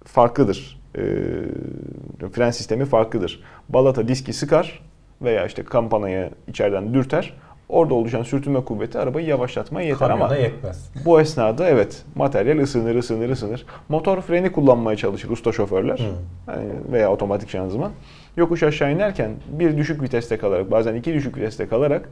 [0.04, 0.80] farklıdır.
[0.98, 3.42] Ee, fren sistemi farklıdır.
[3.68, 4.82] Balata diski sıkar
[5.22, 7.34] veya işte kampanaya içeriden dürter.
[7.68, 10.90] Orada oluşan sürtünme kuvveti arabayı yavaşlatmaya yeter Kamyona ama yetmez.
[11.04, 13.66] bu esnada evet materyal ısınır ısınır ısınır.
[13.88, 16.04] Motor freni kullanmaya çalışır usta şoförler Hı.
[16.52, 17.92] hani veya otomatik şanzıman.
[18.36, 22.08] Yokuş aşağı inerken bir düşük viteste kalarak bazen iki düşük viteste kalarak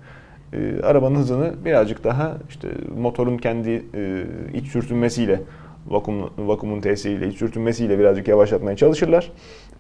[0.55, 5.41] e, arabanın hızını birazcık daha işte motorun kendi e, iç sürtünmesiyle
[5.87, 9.33] vakum vakumun tesiriyle iç sürtünmesiyle birazcık yavaşlatmaya çalışırlar.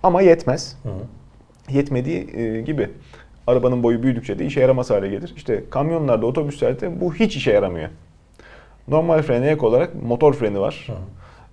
[0.02, 0.76] Ama yetmez.
[0.82, 0.88] Hı.
[1.74, 2.90] Yetmediği e, gibi
[3.46, 5.32] arabanın boyu büyüdükçe de işe yaramaz hale gelir.
[5.36, 7.88] İşte kamyonlarda, otobüslerde bu hiç işe yaramıyor.
[8.88, 10.84] Normal frene ek olarak motor freni var.
[10.86, 10.92] Hı.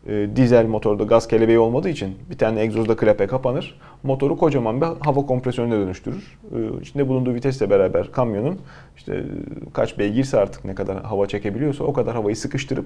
[0.08, 3.80] E, dizel motorda gaz kelebeği olmadığı için bir tane egzozda klepe kapanır.
[4.04, 6.40] Motoru kocaman bir hava kompresörüne dönüştürür.
[6.56, 8.60] E, içinde bulunduğu vitesle beraber kamyonun
[8.98, 9.24] işte e,
[9.74, 12.86] kaç beygirse artık ne kadar hava çekebiliyorsa o kadar havayı sıkıştırıp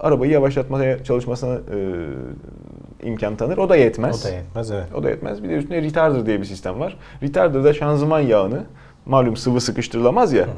[0.00, 3.58] arabayı yavaşlatmaya çalışmasına e, imkan tanır.
[3.58, 4.26] O da yetmez.
[4.26, 4.94] O da yetmez evet.
[4.94, 5.42] O da yetmez.
[5.42, 6.96] Bir de üstüne retarder diye bir sistem var.
[7.22, 8.64] Retarder'da şanzıman yağını
[9.06, 10.42] malum sıvı sıkıştırılamaz ya.
[10.42, 10.54] Hı hı.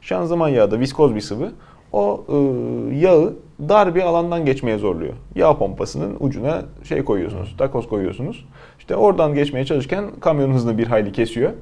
[0.00, 1.52] Şanzıman yağı da viskoz bir sıvı.
[1.94, 2.34] O e,
[2.96, 3.34] yağı
[3.68, 5.12] dar bir alandan geçmeye zorluyor.
[5.34, 8.46] Yağ pompasının ucuna şey koyuyorsunuz, takoz koyuyorsunuz.
[8.78, 11.52] İşte oradan geçmeye çalışırken kamyonun hızını bir hayli kesiyor.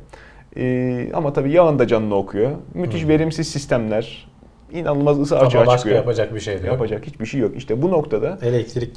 [0.56, 2.50] E, ama tabii yağın da canını okuyor.
[2.74, 3.08] Müthiş Hı.
[3.08, 4.32] verimsiz sistemler.
[4.72, 5.96] İnanılmaz ısı Ama açığa başka çıkıyor.
[5.96, 6.66] yapacak bir şey de yok.
[6.66, 7.56] Yapacak hiçbir şey yok.
[7.56, 8.96] İşte bu noktada Elektrik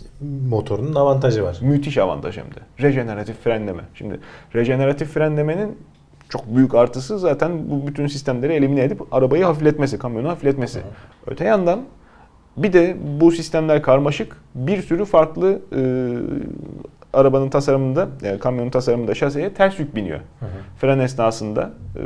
[0.49, 1.57] motorunun avantajı var.
[1.61, 2.59] Müthiş avantaj hem de.
[2.87, 3.81] Rejeneratif frenleme.
[3.93, 4.19] Şimdi
[4.55, 5.77] rejeneratif frenlemenin
[6.29, 10.79] çok büyük artısı zaten bu bütün sistemleri elimine edip arabayı hafifletmesi, kamyonu hafifletmesi.
[10.79, 10.83] Hı.
[11.27, 11.79] Öte yandan
[12.57, 14.37] bir de bu sistemler karmaşık.
[14.55, 15.81] Bir sürü farklı e,
[17.15, 20.19] arabanın tasarımında, yani kamyonun tasarımında şaseye ters yük biniyor.
[20.39, 20.49] Hı hı.
[20.77, 22.01] Fren esnasında e,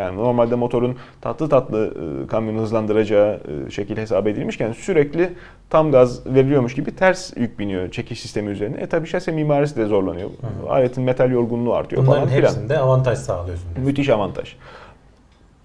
[0.00, 5.32] yani normalde motorun tatlı tatlı e, kamyonu hızlandıracağı e, şekil hesap edilmişken sürekli
[5.70, 8.76] tam gaz veriliyormuş gibi ters yük biniyor çekiş sistemi üzerine.
[8.80, 10.28] E tabi şase mimarisi de zorlanıyor.
[10.28, 10.70] Hı.
[10.70, 12.48] Aletin metal yorgunluğu artıyor Bunların falan filan.
[12.48, 13.68] hepsinde avantaj sağlıyorsun.
[13.84, 14.56] Müthiş avantaj.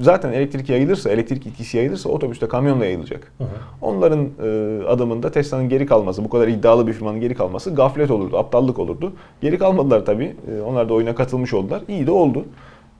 [0.01, 3.31] Zaten elektrik yayılırsa, elektrik etkisi yayılırsa otobüste kamyonla yayılacak.
[3.37, 3.47] Hı hı.
[3.81, 8.37] Onların e, adımında Tesla'nın geri kalması, bu kadar iddialı bir firmanın geri kalması gaflet olurdu,
[8.37, 9.13] aptallık olurdu.
[9.41, 10.35] Geri kalmadılar tabii.
[10.57, 11.81] E, onlar da oyuna katılmış oldular.
[11.87, 12.45] İyi de oldu.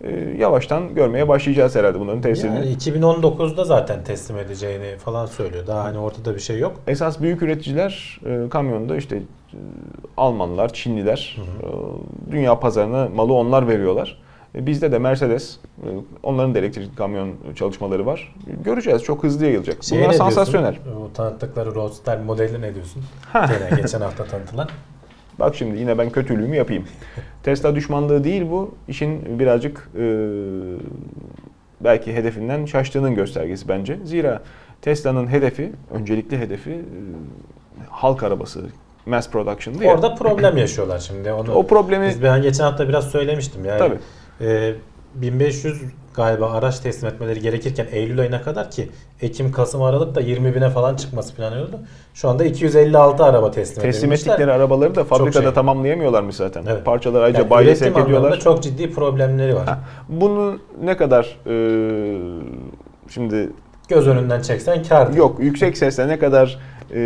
[0.03, 2.55] E, yavaştan görmeye başlayacağız herhalde bunların tesirini.
[2.55, 5.67] Yani 2019'da zaten teslim edeceğini falan söylüyor.
[5.67, 6.73] Daha hani ortada bir şey yok.
[6.87, 9.57] Esas büyük üreticiler e, kamyonda işte e,
[10.17, 11.71] Almanlar, Çinliler hı hı.
[11.71, 14.17] E, dünya pazarına malı onlar veriyorlar.
[14.59, 15.87] E, bizde de Mercedes, e,
[16.23, 18.35] onların da elektrikli kamyon çalışmaları var.
[18.63, 19.03] Göreceğiz.
[19.03, 19.83] Çok hızlı yayılacak.
[19.83, 20.75] Şeye Bunlar sansasyonel.
[21.03, 23.03] O tanıttıkları Roadster modeli ne diyorsun?
[23.33, 24.69] Gene geçen hafta tanıtılan.
[25.39, 26.83] Bak şimdi yine ben kötülüğümü yapayım.
[27.43, 28.75] Tesla düşmanlığı değil bu.
[28.87, 30.03] İşin birazcık e,
[31.81, 33.99] belki hedefinden şaştığının göstergesi bence.
[34.03, 34.41] Zira
[34.81, 36.81] Tesla'nın hedefi, öncelikli hedefi e,
[37.89, 38.61] halk arabası,
[39.05, 39.91] mass production diye.
[39.91, 41.31] Orada problem yaşıyorlar şimdi.
[41.31, 43.79] Onu o problemi biz ben geçen hafta biraz söylemiştim yani.
[43.79, 43.99] Tabii.
[44.41, 44.73] E,
[45.15, 45.81] 1500
[46.15, 48.89] galiba araç teslim etmeleri gerekirken Eylül ayına kadar ki
[49.21, 51.79] Ekim, Kasım, Aralık da 20 bine falan çıkması planlanıyordu.
[52.13, 55.53] Şu anda 256 araba teslim Teslim ettikleri arabaları da fabrikada şey.
[55.53, 56.63] tamamlayamıyorlarmış zaten.
[56.69, 56.85] Evet.
[56.85, 58.39] Parçalar ayrıca yani bayiye sevk ediyorlar.
[58.39, 59.65] çok ciddi problemleri var.
[59.65, 61.55] Ha, bunu ne kadar e,
[63.09, 63.49] şimdi
[63.87, 65.13] göz önünden çeksen kar.
[65.13, 66.59] Yok yüksek sesle ne kadar
[66.93, 67.01] e,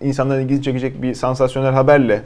[0.00, 2.22] insanların ilgisi çekecek bir sansasyonel haberle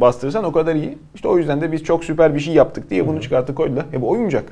[0.00, 0.98] bastırırsan o kadar iyi.
[1.14, 3.84] İşte o yüzden de biz çok süper bir şey yaptık diye bunu çıkarttık koydular.
[3.92, 4.44] E bu oyuncak.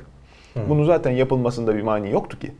[0.53, 0.59] Hı.
[0.69, 2.51] Bunu zaten yapılmasında bir mani yoktu ki.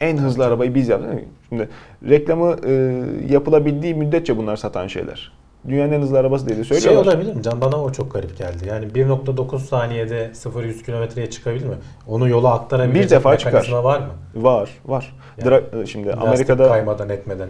[0.00, 1.10] En hızlı arabayı biz yaptık.
[1.48, 1.68] Şimdi
[2.08, 5.32] reklamı e, yapılabildiği müddetçe bunlar satan şeyler.
[5.68, 7.04] Dünyanın en hızlı arabası diye de söylüyorlar.
[7.04, 7.42] Şey olabilir mi?
[7.42, 8.68] Can bana o çok garip geldi.
[8.68, 11.74] Yani 1.9 saniyede 0-100 kilometreye çıkabilir mi?
[12.06, 13.68] Onu yola aktarabilecek bir defa çıkar.
[13.72, 14.06] var mı?
[14.34, 15.16] Var, var.
[15.38, 17.48] Yani, Dra- şimdi Amerika'da kaymadan etmeden.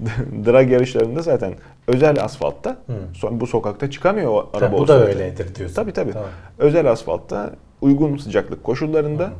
[0.46, 1.54] drag yarışlarında zaten
[1.86, 3.40] özel asfaltta hmm.
[3.40, 4.76] bu sokakta çıkamıyor o araba.
[4.76, 5.76] Ha, bu da öyledir diyorsun.
[5.76, 6.12] Tabii tabii.
[6.12, 6.28] Tamam.
[6.58, 9.34] Özel asfaltta uygun sıcaklık koşullarında hmm.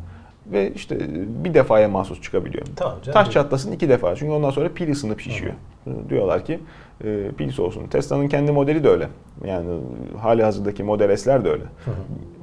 [0.53, 0.99] Ve işte
[1.45, 2.67] bir defaya mahsus çıkabiliyor.
[2.77, 3.15] Tamam canım.
[3.15, 4.17] Taş çatlasın iki defa.
[4.17, 5.53] Çünkü ondan sonra pil ısınıp şişiyor.
[5.85, 6.09] Hmm.
[6.09, 6.61] Diyorlar ki
[7.05, 7.87] e, pil soğusun.
[7.87, 9.09] Tesla'nın kendi modeli de öyle.
[9.45, 9.81] Yani
[10.21, 11.63] hali hazırdaki Model S'ler de öyle.
[11.63, 11.95] Hı hı.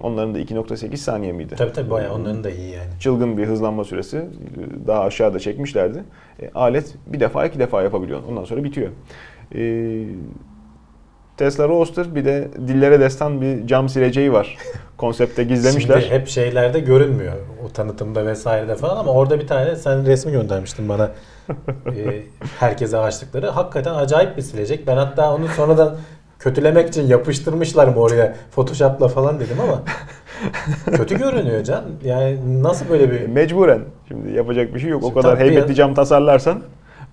[0.01, 1.55] Onların da 2.8 saniye miydi?
[1.57, 2.89] Tabii tabii bayağı onların da iyi yani.
[2.99, 4.25] Çılgın bir hızlanma süresi.
[4.87, 6.03] Daha aşağıda çekmişlerdi.
[6.41, 8.19] E, alet bir defa iki defa yapabiliyor.
[8.29, 8.89] Ondan sonra bitiyor.
[9.55, 9.61] E,
[11.37, 14.57] Tesla Roadster bir de dillere destan bir cam sileceği var.
[14.97, 16.01] Konsepte gizlemişler.
[16.01, 17.33] Şimdi hep şeylerde görünmüyor.
[17.65, 21.11] O tanıtımda vesairede falan ama orada bir tane sen resmi göndermiştin bana.
[21.95, 22.23] e,
[22.59, 23.47] herkese açtıkları.
[23.49, 24.87] Hakikaten acayip bir silecek.
[24.87, 25.95] Ben hatta onu sonradan
[26.39, 29.81] kötülemek için yapıştırmışlar mı oraya Photoshop'la falan dedim ama
[30.97, 31.83] kötü görünüyor Can.
[32.03, 33.27] Yani nasıl böyle bir...
[33.27, 33.81] Mecburen.
[34.07, 35.01] Şimdi yapacak bir şey yok.
[35.01, 35.75] Şimdi o kadar heybetli ya.
[35.75, 36.61] cam tasarlarsan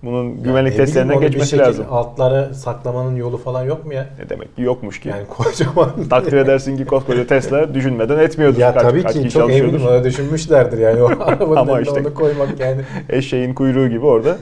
[0.03, 1.85] bunun güvenlik yani testlerinden geçmesi lazım.
[1.89, 4.09] Altları saklamanın yolu falan yok mu ya?
[4.19, 5.09] Ne demek ki yokmuş ki.
[5.09, 5.91] Yani kocaman.
[6.09, 8.59] Takdir edersin ki koskoca Tesla düşünmeden etmiyordur.
[8.59, 12.59] Ya kaç, tabii ki çok eminim ona düşünmüşlerdir yani o arabanın Ama işte, onu koymak
[12.59, 12.81] yani.
[13.09, 14.37] Eşeğin kuyruğu gibi orada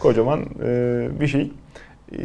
[0.00, 1.50] kocaman e, bir şey.
[2.12, 2.18] E,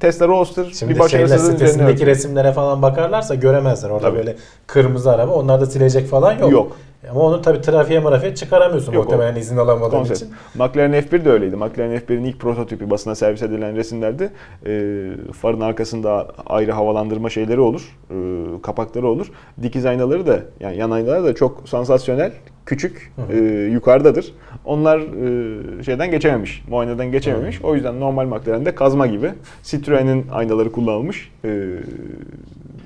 [0.00, 3.90] Tesla Roadster Şimdi bir başarısızlığın sitesindeki resimlere falan bakarlarsa göremezler.
[3.90, 4.18] Orada Tabii.
[4.18, 4.36] böyle
[4.66, 5.32] kırmızı araba.
[5.32, 6.52] Onlar da silecek falan yok.
[6.52, 6.76] Yok.
[7.10, 10.22] Ama onu tabii trafiğe marafiye çıkaramıyorsun Yok, muhtemelen o, izin alamadığın konsept.
[10.22, 10.34] için.
[10.54, 11.56] McLaren F1 de öyleydi.
[11.56, 14.30] McLaren F1'in ilk prototipi basına servis edilen resimlerde
[14.66, 17.96] e, farın arkasında ayrı havalandırma şeyleri olur.
[18.10, 18.16] E,
[18.62, 19.26] kapakları olur.
[19.62, 22.32] Dikiz aynaları da yani yan aynaları da çok sansasyonel,
[22.66, 23.36] küçük, e,
[23.72, 24.34] yukarıdadır.
[24.64, 27.60] Onlar e, şeyden geçememiş, muayeneden geçememiş.
[27.60, 27.66] Hı.
[27.66, 29.30] O yüzden normal McLaren'de kazma gibi
[29.62, 31.32] Citroen'in aynaları kullanılmış.
[31.44, 31.48] E,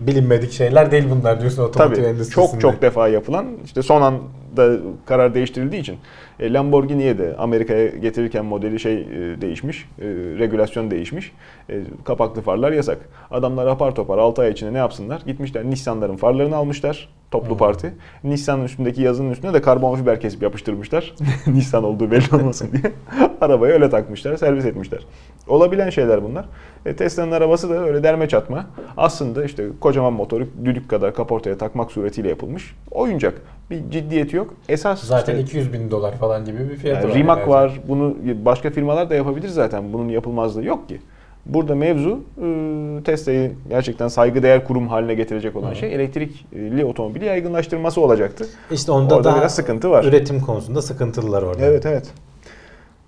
[0.00, 2.50] bilinmedik şeyler değil bunlar diyorsun otomotiv Tabii, endüstrisinde.
[2.50, 5.96] Çok çok defa yapılan işte son anda karar değiştirildiği için
[6.40, 10.04] e, Lamborghini'ye de Amerika'ya getirirken modeli şey e, değişmiş, e,
[10.38, 11.32] regülasyon değişmiş.
[11.70, 12.98] E, kapaklı farlar yasak.
[13.30, 15.22] Adamlar apar topar 6 ay içinde ne yapsınlar?
[15.26, 17.58] Gitmişler Nissan'ların farlarını almışlar toplu hmm.
[17.58, 17.94] parti.
[18.24, 21.14] Nissan'ın üstündeki yazının üstüne de karbon fiber kesip yapıştırmışlar.
[21.46, 22.92] Nissan olduğu belli olmasın diye.
[23.40, 25.06] Arabayı öyle takmışlar, servis etmişler.
[25.48, 26.44] Olabilen şeyler bunlar.
[26.86, 28.66] E, Tesla'nın arabası da öyle derme çatma.
[28.96, 32.74] Aslında işte kocaman motoru düdük kadar kaportaya takmak suretiyle yapılmış.
[32.90, 33.42] Oyuncak.
[33.70, 34.54] Bir ciddiyeti yok.
[34.68, 37.18] Esas zaten işte, 200 bin dolar falan gibi bir fiyatı yani var.
[37.18, 37.80] Rimac var.
[37.88, 39.92] Bunu başka firmalar da yapabilir zaten.
[39.92, 41.00] Bunun yapılmazlığı yok ki.
[41.46, 45.76] Burada mevzu e, Tesla'yı gerçekten saygıdeğer kurum haline getirecek olan Hı.
[45.76, 48.46] şey elektrikli otomobili yaygınlaştırması olacaktı.
[48.70, 50.04] İşte onda orada biraz sıkıntı var.
[50.04, 51.64] Üretim konusunda sıkıntılılar orada.
[51.64, 52.12] Evet evet.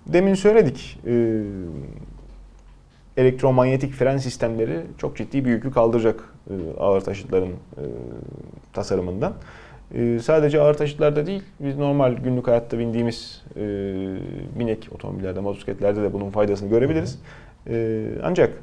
[0.07, 0.99] Demin söyledik.
[1.07, 1.41] E,
[3.17, 7.51] elektromanyetik fren sistemleri çok ciddi bir yükü kaldıracak e, ağır taşıtların
[8.73, 9.33] tasarımından.
[10.21, 13.43] sadece ağır taşıtlarda değil, biz normal günlük hayatta bindiğimiz
[14.59, 17.13] binek otomobillerde, motosikletlerde de bunun faydasını görebiliriz.
[17.13, 17.52] Hı hı.
[17.69, 18.53] E, ancak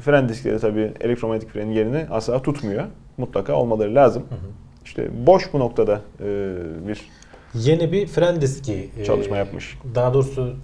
[0.00, 2.84] fren diskleri tabii elektromanyetik frenin yerini asla tutmuyor.
[3.16, 4.22] Mutlaka olmaları lazım.
[4.28, 4.50] Hı hı.
[4.84, 6.56] İşte boş bu noktada e,
[6.88, 7.10] bir
[7.54, 9.78] yeni bir fren diski e, Çalışma yapmış.
[9.94, 10.56] Daha doğrusu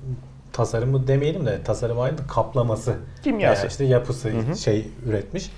[0.52, 2.94] tasarımı demeyelim de tasarım aynı kaplaması.
[3.24, 3.60] Kimyası.
[3.60, 4.32] Yani işte yapısı
[4.64, 5.50] şey üretmiş.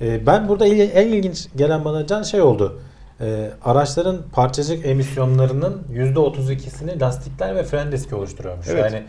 [0.00, 2.80] E, ben burada en ilginç gelen bana can şey oldu.
[3.20, 8.66] E, araçların parçacık emisyonlarının %32'sini lastikler ve fren diski oluşturuyormuş.
[8.68, 8.92] Evet.
[8.92, 9.02] Yani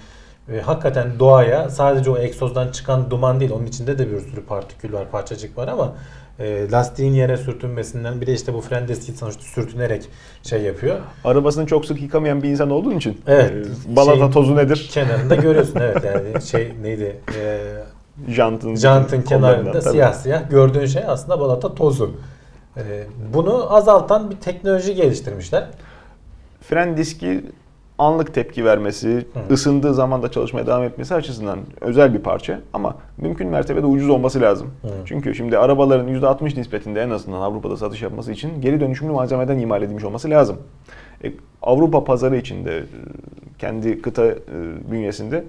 [0.54, 3.52] e, hakikaten doğaya sadece o egzozdan çıkan duman değil.
[3.52, 5.94] Onun içinde de bir sürü partikül var, parçacık var ama
[6.40, 10.04] e, lastiğin yere sürtünmesinden bir de işte bu fren diski sonuçta sürtünerek
[10.44, 10.98] şey yapıyor.
[11.24, 13.52] Arabasını çok sık yıkamayan bir insan olduğun için Evet.
[13.92, 14.90] e, balata Şeyin tozu nedir?
[14.92, 17.20] Kenarında görüyorsun evet yani şey neydi?
[17.40, 17.62] E,
[18.30, 19.92] Jantın, jantın kenarında tabii.
[19.92, 22.16] siyah siyah gördüğün şey aslında balata tozu.
[22.78, 22.82] E,
[23.34, 25.68] bunu azaltan bir teknoloji geliştirmişler.
[26.62, 27.46] Fren diski
[28.00, 29.54] anlık tepki vermesi, Hı.
[29.54, 34.42] ısındığı zaman da çalışmaya devam etmesi açısından özel bir parça ama mümkün mertebede ucuz olması
[34.42, 34.68] lazım.
[34.82, 34.88] Hı.
[35.06, 39.82] Çünkü şimdi arabaların %60 nispetinde en azından Avrupa'da satış yapması için geri dönüşümlü malzemeden imal
[39.82, 40.58] edilmiş olması lazım.
[41.24, 41.32] E,
[41.62, 42.84] Avrupa pazarı içinde e,
[43.60, 44.36] kendi kıta e,
[44.92, 45.44] bünyesinde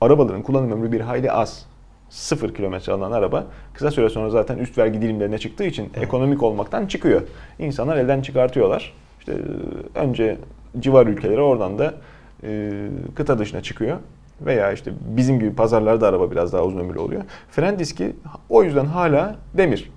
[0.00, 1.66] arabaların kullanım ömrü bir hayli az.
[2.10, 6.86] Sıfır kilometre alan araba kısa süre sonra zaten üst vergi dilimlerine çıktığı için ekonomik olmaktan
[6.86, 7.22] çıkıyor.
[7.58, 8.94] İnsanlar elden çıkartıyorlar.
[9.20, 10.36] İşte e, önce
[10.78, 11.94] civar ülkelere oradan da
[12.42, 12.70] e,
[13.14, 13.98] kıta dışına çıkıyor.
[14.40, 17.22] Veya işte bizim gibi pazarlarda araba biraz daha uzun ömürlü oluyor.
[17.50, 18.16] Fren diski
[18.48, 19.90] o yüzden hala demir.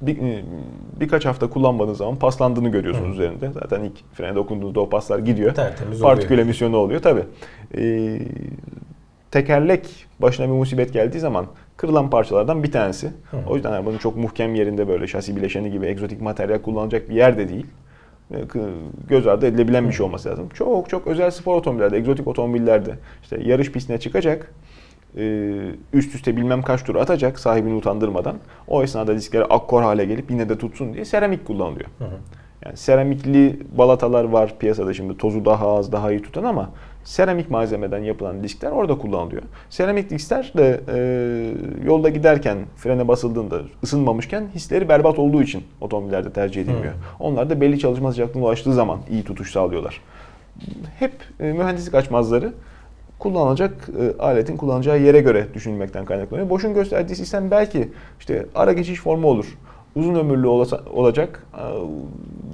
[0.00, 0.44] Bir, e,
[1.00, 3.12] birkaç hafta kullanmadığınız zaman paslandığını görüyorsunuz Hı.
[3.12, 3.50] üzerinde.
[3.52, 5.54] Zaten ilk frene dokunduğunuzda o paslar gidiyor.
[5.54, 6.44] Tertemiz Partikül oluyor.
[6.46, 7.22] emisyonu oluyor tabi.
[9.30, 11.46] tekerlek başına bir musibet geldiği zaman
[11.76, 13.06] kırılan parçalardan bir tanesi.
[13.06, 13.36] Hı.
[13.48, 17.48] O yüzden arabanın çok muhkem yerinde böyle şasi bileşeni gibi egzotik materyal kullanacak bir yerde
[17.48, 17.66] değil.
[18.30, 18.72] E, kı-
[19.08, 20.48] Göz ardı edilebilen bir şey olması lazım.
[20.54, 24.52] Çok çok özel spor otomobillerde, egzotik otomobillerde işte yarış pistine çıkacak,
[25.16, 25.54] e,
[25.92, 28.36] üst üste bilmem kaç tur atacak sahibini utandırmadan.
[28.68, 31.88] O esnada diskleri akkor hale gelip yine de tutsun diye seramik kullanılıyor.
[31.98, 32.18] Hı hı.
[32.64, 36.70] Yani seramikli balatalar var piyasada şimdi tozu daha az daha iyi tutan ama
[37.06, 39.42] seramik malzemeden yapılan diskler orada kullanılıyor.
[39.70, 40.98] Seramik diskler de e,
[41.84, 46.94] yolda giderken frene basıldığında ısınmamışken hisleri berbat olduğu için otomobillerde tercih edilmiyor.
[47.20, 50.00] Onlar da belli çalışma sıcaklığına ulaştığı zaman iyi tutuş sağlıyorlar.
[50.98, 52.52] Hep e, mühendislik açmazları
[53.18, 56.50] kullanılacak e, aletin kullanacağı yere göre düşünülmekten kaynaklanıyor.
[56.50, 57.88] Boşun gösterdiği sistem belki
[58.18, 59.58] işte ara geçiş formu olur.
[59.96, 61.62] Uzun ömürlü olasa- olacak e,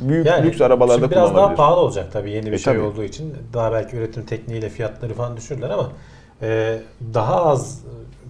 [0.08, 1.56] büyük lüks arabalarda şimdi biraz daha kullanılabilir.
[1.56, 2.82] pahalı olacak tabii yeni bir E, şey tabii.
[2.84, 3.34] olduğu için.
[3.54, 5.88] Daha belki üretim tekniğiyle fiyatları falan düşürürler ama
[6.42, 6.78] e,
[7.14, 7.80] daha az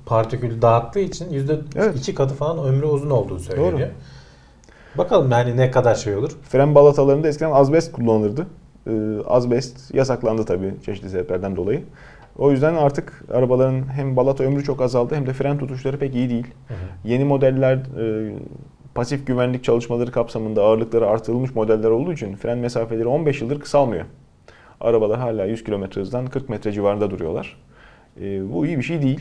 [0.07, 1.97] partikül dağıttığı için yüzde Evet.
[1.99, 3.73] iki katı falan ömrü uzun olduğu söyleniyor.
[3.79, 3.89] Doğru.
[4.99, 6.31] Bakalım yani ne kadar şey olur.
[6.49, 8.47] Fren balatalarında eskiden azbest kullanılırdı.
[8.87, 8.93] E,
[9.27, 11.83] azbest yasaklandı tabii çeşitli sebeplerden dolayı.
[12.39, 16.31] O yüzden artık arabaların hem balata ömrü çok azaldı hem de fren tutuşları pek iyi
[16.31, 16.47] değil.
[16.69, 16.79] Hı hı.
[17.05, 18.33] Yeni modeller e,
[18.95, 24.05] pasif güvenlik çalışmaları kapsamında ağırlıkları artırılmış modeller olduğu için fren mesafeleri 15 yıldır kısalmıyor.
[24.81, 27.57] Arabalar hala 100 km hızdan 40 metre civarında duruyorlar.
[28.21, 29.21] E, bu iyi bir şey değil.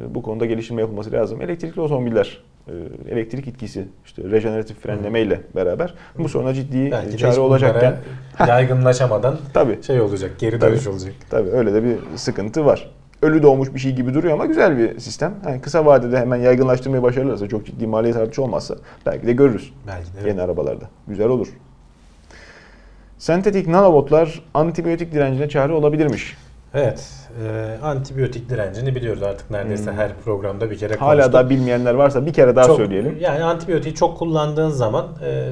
[0.00, 1.42] E, bu konuda geliştirme yapılması lazım.
[1.42, 2.72] Elektrikli otomobiller, e,
[3.08, 7.96] elektrik etkisi, işte rejeneratif frenleme ile beraber bu soruna ciddi Belki de hiç çare olacakken
[8.48, 10.72] yaygınlaşamadan tabii şey olacak, geri Tabii.
[10.72, 11.14] dönüş olacak.
[11.30, 12.90] Tabii öyle de bir sıkıntı var.
[13.22, 15.34] Ölü doğmuş bir şey gibi duruyor ama güzel bir sistem.
[15.46, 18.74] Yani kısa vadede hemen yaygınlaştırmayı başarırlarsa, çok ciddi maliyet artışı olmazsa
[19.06, 20.28] belki de görürüz Belki de.
[20.28, 20.84] yeni arabalarda.
[21.08, 21.48] Güzel olur.
[23.18, 26.36] Sentetik nanobotlar antibiyotik direncine çare olabilirmiş.
[26.74, 27.10] Evet.
[27.44, 29.98] e, antibiyotik direncini biliyoruz artık neredeyse Hmm.
[29.98, 31.32] her programda bir kere Hala konuştuk.
[31.32, 33.16] da bilmeyenler varsa bir kere daha Çok- söyleyelim.
[33.20, 35.48] Yani antibiyotiği çok kullandığın zaman e,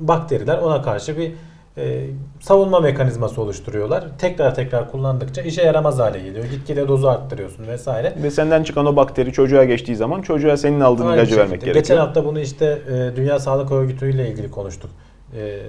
[0.00, 1.32] bakteriler ona karşı bir
[1.78, 2.06] e,
[2.40, 4.04] savunma mekanizması oluşturuyorlar.
[4.18, 6.44] Tekrar tekrar kullandıkça işe yaramaz hale geliyor.
[6.44, 8.14] Gitgide dozu arttırıyorsun vesaire.
[8.22, 11.40] Ve senden çıkan o bakteri çocuğa geçtiği zaman çocuğa senin aldığın Aynı ilacı şekilde.
[11.42, 11.74] vermek gerekiyor.
[11.82, 14.90] Geçen hafta bunu işte e, Dünya Sağlık Örgütü ile ilgili konuştuk.
[15.36, 15.60] E,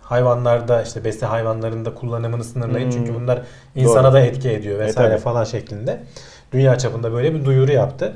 [0.00, 2.92] hayvanlarda işte besle hayvanlarında kullanımını sınırlayın Hmm.
[2.92, 3.42] çünkü bunlar
[3.74, 4.12] insana Doğru.
[4.12, 5.20] da etki ediyor vesaire tabii.
[5.22, 6.00] falan şeklinde.
[6.52, 8.12] Dünya çapında böyle bir duyuru yaptı.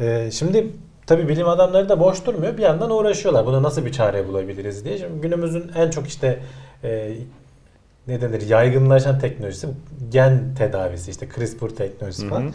[0.00, 0.66] E, şimdi
[1.12, 2.56] tabi bilim adamları da boş durmuyor.
[2.56, 3.46] Bir yandan uğraşıyorlar.
[3.46, 4.98] Buna nasıl bir çare bulabiliriz diye.
[4.98, 6.38] Şimdi günümüzün en çok işte
[6.84, 7.12] e,
[8.08, 9.68] ne denir yaygınlaşan teknolojisi
[10.10, 12.42] gen tedavisi işte CRISPR teknolojisi Hı falan.
[12.42, 12.50] hı.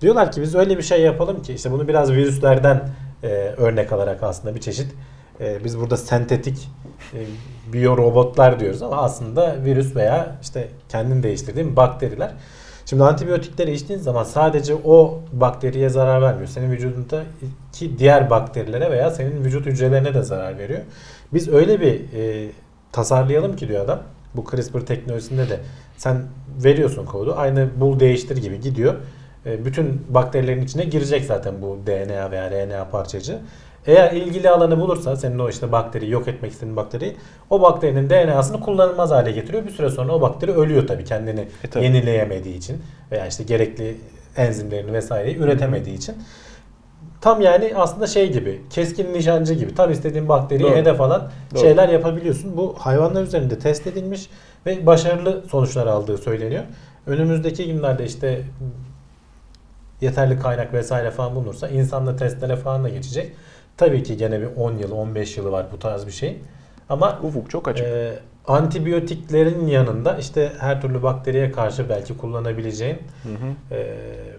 [0.00, 2.88] Diyorlar ki biz öyle bir şey yapalım ki işte bunu biraz virüslerden
[3.22, 4.94] e, örnek alarak aslında bir çeşit
[5.40, 6.68] e, biz burada sentetik
[7.14, 7.18] e,
[7.72, 12.30] biyorobotlar diyoruz ama aslında virüs veya işte kendini değiştirdiğin bakteriler.
[12.92, 16.48] Şimdi antibiyotikleri içtiğin zaman sadece o bakteriye zarar vermiyor.
[16.48, 20.80] Senin vücudundaki diğer bakterilere veya senin vücut hücrelerine de zarar veriyor.
[21.32, 22.50] Biz öyle bir e,
[22.92, 24.02] tasarlayalım ki diyor adam.
[24.36, 25.60] Bu CRISPR teknolojisinde de
[25.96, 26.22] sen
[26.64, 27.34] veriyorsun kodu.
[27.36, 28.94] Aynı bul değiştir gibi gidiyor.
[29.46, 33.40] e, bütün bakterilerin içine girecek zaten bu DNA veya RNA parçacığı.
[33.86, 37.16] Eğer ilgili alanı bulursa senin o işte bakteriyi yok etmek istediğin bakteriyi
[37.50, 39.64] o bakterinin DNA'sını kullanılmaz hale getiriyor.
[39.66, 41.84] Bir süre sonra o bakteri ölüyor tabii kendini E tabii.
[41.84, 43.96] yenileyemediği için veya işte gerekli
[44.36, 46.14] enzimlerini vesaireyi üretemediği için.
[47.20, 50.76] Tam yani aslında şey gibi keskin nişancı gibi tam istediğin bakteriyi Doğru.
[50.76, 51.60] hedef alan Doğru.
[51.60, 52.56] şeyler yapabiliyorsun.
[52.56, 54.30] Bu hayvanlar üzerinde test edilmiş
[54.66, 56.62] ve başarılı sonuçlar aldığı söyleniyor.
[57.06, 58.42] Önümüzdeki günlerde işte
[60.00, 63.32] yeterli kaynak vesaire falan bulunursa insanla testlere falan da geçecek.
[63.76, 66.38] Tabii ki gene bir 10 yıl 15 yılı var bu tarz bir şey.
[66.88, 67.86] Ama Ufuk çok açık.
[67.86, 68.12] e,
[68.46, 73.74] antibiyotiklerin yanında işte her türlü bakteriye karşı belki kullanabileceğin Hı hı.
[73.74, 73.86] e,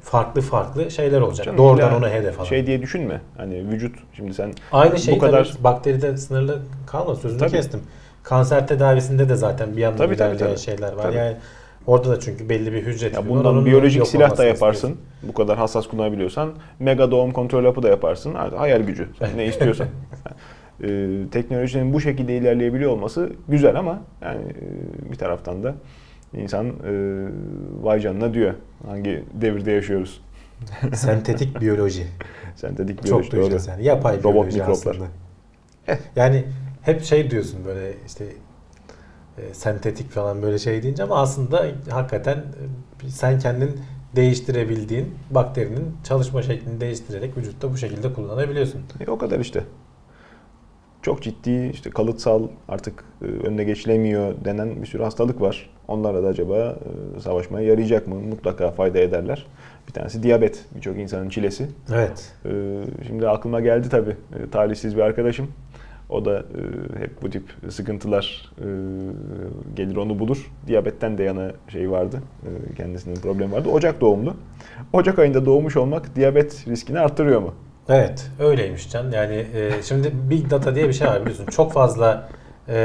[0.01, 1.45] farklı farklı şeyler olacak.
[1.45, 2.45] Canım Doğrudan onu hedef alan.
[2.47, 3.21] Şey diye düşünme.
[3.37, 7.51] Hani vücut şimdi sen Aynı şey bu kadar tabii bakteride sınırlı kalmadı sözünü Tabii.
[7.51, 7.79] kestim.
[8.23, 10.57] Kanser tedavisinde de zaten bir yandan Tabii, tabii, tabii.
[10.57, 11.03] şeyler var.
[11.03, 11.15] Tabii.
[11.17, 11.35] Yani
[11.87, 14.87] orada da çünkü belli bir hücre ya bundan biyolojik silah da yaparsın.
[14.87, 14.97] istiyorsun.
[15.23, 18.33] Bu kadar hassas kullanabiliyorsan mega doğum kontrol hapı da yaparsın.
[18.33, 19.07] Hayal gücü.
[19.19, 19.87] Sen ne istiyorsan.
[20.83, 25.75] Ee, teknolojinin bu şekilde ilerleyebiliyor olması güzel ama yani e, bir taraftan da
[26.33, 26.71] insan e,
[27.81, 28.53] vay canına diyor.
[28.87, 30.21] Hangi devirde yaşıyoruz?
[30.93, 32.07] Sentetik biyoloji.
[32.55, 33.85] Sentetik biyoloji Çok duyacağız yani.
[33.85, 34.91] Yapay Robot biyoloji mikroplar.
[34.95, 35.07] aslında.
[36.15, 36.43] Yani
[36.81, 38.25] hep şey diyorsun böyle işte
[39.37, 42.37] e, sentetik falan böyle şey deyince ama aslında hakikaten
[43.05, 43.79] e, sen kendin
[44.15, 48.81] değiştirebildiğin bakterinin çalışma şeklini değiştirerek vücutta bu şekilde kullanabiliyorsun.
[49.07, 49.63] E, o kadar işte.
[51.01, 55.69] Çok ciddi işte kalıtsal artık e, önüne geçilemiyor denen bir sürü hastalık var.
[55.87, 56.77] Onlarla da acaba
[57.17, 58.15] e, savaşmaya yarayacak mı?
[58.15, 59.45] Mutlaka fayda ederler.
[59.87, 60.65] Bir tanesi diyabet.
[60.75, 61.67] Birçok insanın çilesi.
[61.93, 62.31] Evet.
[62.45, 62.49] E,
[63.07, 64.09] Şimdi aklıma geldi tabii.
[64.39, 65.47] E, Talihsiz bir arkadaşım.
[66.13, 68.65] O da e, hep bu tip sıkıntılar e,
[69.75, 70.51] gelir onu bulur.
[70.67, 72.19] Diyabetten de yana şey vardı.
[72.43, 73.69] E, Kendisinin problemi vardı.
[73.69, 74.33] Ocak doğumlu.
[74.93, 77.53] Ocak ayında doğmuş olmak diyabet riskini arttırıyor mu?
[77.89, 79.11] Evet öyleymiş Can.
[79.11, 81.45] Yani e, şimdi Big Data diye bir şey var biliyorsun.
[81.45, 82.29] Çok fazla
[82.69, 82.75] e,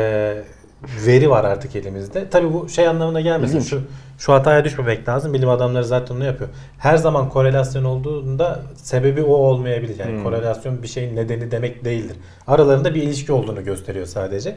[1.06, 2.30] veri var artık elimizde.
[2.30, 3.60] Tabii bu şey anlamına gelmesin.
[3.60, 3.82] Şu,
[4.18, 5.34] şu hataya düşmemek lazım.
[5.34, 6.50] Bilim adamları zaten onu yapıyor.
[6.78, 9.98] Her zaman korelasyon olduğunda sebebi o olmayabilir.
[9.98, 10.24] Yani Hmm.
[10.24, 12.16] korelasyon bir şeyin nedeni demek değildir.
[12.46, 14.56] Aralarında bir ilişki olduğunu gösteriyor sadece.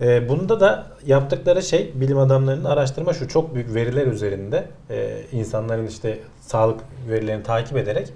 [0.00, 5.86] E, bunda da yaptıkları şey bilim adamlarının araştırma şu çok büyük veriler üzerinde e, insanların
[5.86, 8.08] işte sağlık verilerini takip ederek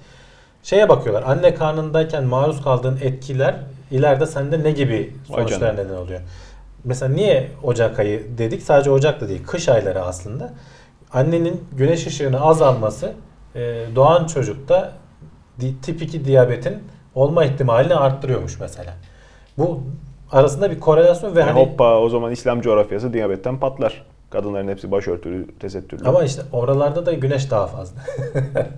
[0.62, 1.22] şeye bakıyorlar.
[1.26, 3.54] Anne karnındayken maruz kaldığın etkiler
[3.90, 6.20] ileride sende ne gibi sonuçlar neden oluyor?
[6.84, 8.62] Mesela niye Ocak ayı dedik?
[8.62, 9.42] Sadece Ocak da değil.
[9.46, 10.52] Kış ayları aslında.
[11.12, 13.12] Annenin güneş ışığını azalması
[13.54, 13.60] e,
[13.94, 14.92] doğan çocukta
[15.60, 16.78] di- tip 2 diyabetin
[17.14, 18.94] olma ihtimalini arttırıyormuş mesela.
[19.58, 19.80] Bu
[20.32, 24.06] arasında bir korelasyon ve Yani hani hoppa o zaman İslam coğrafyası diyabetten patlar.
[24.30, 26.08] Kadınların hepsi başörtülü, tesettürlü.
[26.08, 28.00] ama işte oralarda da güneş daha fazla.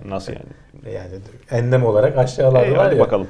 [0.07, 0.93] Nasıl yani?
[0.95, 1.07] yani
[1.51, 3.01] enlem olarak aşağılarda Hey, var hadi ya.
[3.01, 3.27] bakalım.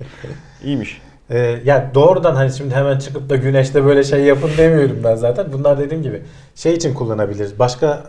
[0.64, 1.02] İyiymiş.
[1.30, 5.46] Ee, yani doğrudan hani şimdi hemen çıkıp da güneşte böyle şey yapın demiyorum ben zaten.
[5.52, 6.22] Bunlar dediğim gibi
[6.54, 7.58] şey için kullanabiliriz.
[7.58, 8.02] Başka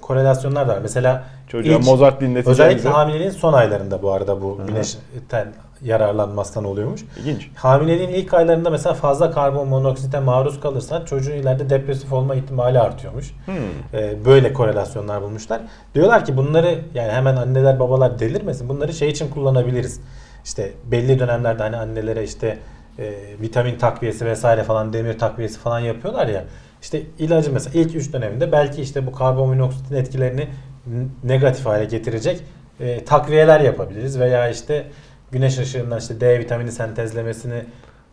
[0.00, 0.78] korelasyonlar da var.
[0.82, 2.62] Mesela Çocuğa ilk- Mozart dinleteceğimize.
[2.64, 4.66] özellikle hamileliğin son aylarında bu arada bu Hı hı.
[4.66, 7.00] güneşten yararlanmazsan oluyormuş.
[7.20, 7.48] İlginç.
[7.54, 13.34] Hamileliğin ilk aylarında mesela fazla karbon monoksite maruz kalırsan çocuğun ileride depresif olma ihtimali artıyormuş.
[13.44, 13.54] Hmm.
[13.94, 15.60] Ee, böyle korelasyonlar bulmuşlar.
[15.94, 18.68] Diyorlar ki bunları yani hemen anneler babalar delirmesin.
[18.68, 20.00] Bunları şey için kullanabiliriz.
[20.44, 22.58] İşte belli dönemlerde hani annelere işte
[22.98, 26.44] e, vitamin takviyesi vesaire falan demir takviyesi falan yapıyorlar ya.
[26.82, 30.48] İşte ilacı mesela ilk 3 döneminde belki işte bu karbonmonoksitin etkilerini
[31.24, 32.42] negatif hale getirecek
[32.80, 34.86] e, takviyeler yapabiliriz veya işte
[35.32, 37.64] güneş ışığından işte D vitamini sentezlemesini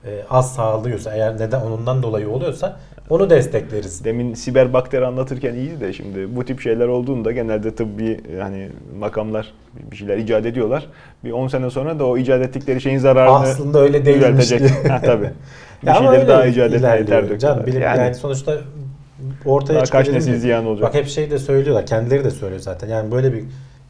[0.06, 4.06] e, az sağlıyorsa eğer neden onundan dolayı oluyorsa onu destekleriz.
[4.06, 9.53] Demin siber bakteri anlatırken iyiydi de şimdi bu tip şeyler olduğunda genelde tıbbi yani makamlar
[9.91, 10.88] bir şeyler icat ediyorlar.
[11.24, 14.84] Bir 10 sene sonra da o icat ettikleri şeyin zararını Aslında öyle değilmiş düzeltecek.
[14.84, 14.91] diye.
[14.93, 15.30] ha, tabii.
[15.84, 17.39] Bir Ya şeyleri daha icat etmeye ter.
[17.39, 18.58] Canım, bilim, yani, yani, sonuçta
[19.45, 20.88] ortaya daha kaç nesil ziyan olacak.
[20.88, 21.86] Bak hep şey de söylüyorlar.
[21.86, 22.88] Kendileri de söylüyor zaten.
[22.88, 23.43] Yani böyle bir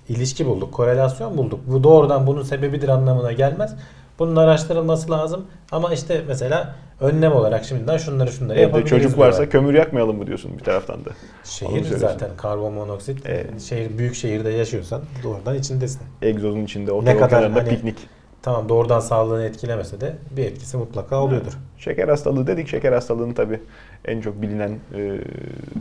[0.10, 0.74] ilişki bulduk.
[0.74, 1.60] Korelasyon bulduk.
[1.68, 3.76] Bu doğrudan bunun sebebidir anlamına gelmez.
[4.20, 5.46] Bunun araştırılması lazım.
[5.72, 9.50] Ama işte mesela önlem olarak şimdiden şunları şunları yapabiliriz çocuk varsa diyorlar.
[9.52, 11.10] kömür yakmayalım mı diyorsun bir taraftan da.
[11.44, 13.20] Şehir zaten karbon monoksit.
[13.26, 13.62] Evet.
[13.62, 16.02] Şehir büyük şehirde yaşıyorsan doğrudan içindesin.
[16.22, 17.98] Egzozun içinde Ne otoyol kadar hani- piknik.
[18.42, 21.54] Tamam doğrudan sağlığını etkilemese de bir etkisi mutlaka oluyordur.
[21.78, 22.68] Şeker hastalığı dedik.
[22.68, 23.60] Şeker hastalığının tabii
[24.06, 25.18] en çok bilinen e,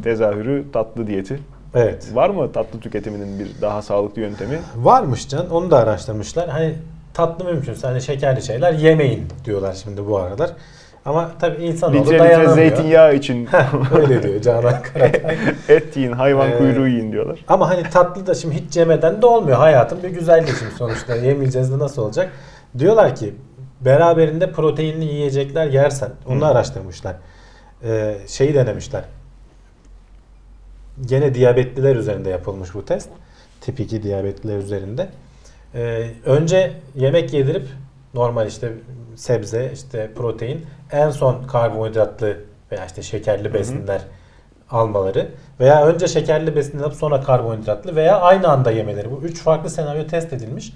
[0.02, 1.38] tezahürü tatlı diyeti.
[1.74, 2.10] Evet.
[2.14, 4.58] Var mı tatlı tüketiminin bir daha sağlıklı yöntemi?
[4.76, 5.50] Varmış can.
[5.50, 6.48] Onu da araştırmışlar.
[6.48, 6.74] Hani
[7.14, 10.50] tatlı mümkünse hani şekerli şeyler yemeyin diyorlar şimdi bu aralar.
[11.04, 12.54] Ama tabii Litre litre dayanamıyor.
[12.54, 13.48] zeytinyağı için
[13.96, 15.36] Öyle diyor Canan Karatay.
[15.68, 17.44] et yiyin, hayvan Ee, kuyruğu yiyin diyorlar.
[17.48, 19.56] Ama hani tatlı da şimdi hiç yemeden de olmuyor.
[19.56, 21.16] Hayatın bir güzelliği şimdi sonuçta.
[21.26, 22.32] Yemeyeceğiz de nasıl olacak?
[22.78, 23.34] Diyorlar ki
[23.80, 26.10] beraberinde proteinli yiyecekler yersen.
[26.28, 26.46] Onu Hı.
[26.46, 27.16] araştırmışlar.
[27.84, 29.04] Ee, şeyi denemişler.
[31.06, 33.08] Gene diyabetliler üzerinde yapılmış bu test.
[33.60, 35.08] Tip 2 diyabetliler üzerinde.
[35.74, 37.66] Ee, önce yemek yedirip
[38.14, 38.72] normal işte
[39.16, 42.36] sebze, işte protein, en son karbonhidratlı
[42.72, 44.00] veya işte şekerli besinler
[44.70, 45.28] almaları
[45.60, 49.10] veya önce şekerli besin alıp sonra karbonhidratlı veya aynı anda yemeleri.
[49.10, 50.72] Bu üç farklı senaryo test edilmiş.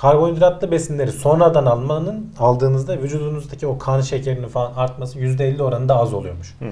[0.00, 6.54] Karbonhidratlı besinleri sonradan almanın aldığınızda vücudunuzdaki o kan şekerinin falan artması %50 oranında az oluyormuş.
[6.58, 6.68] Hmm.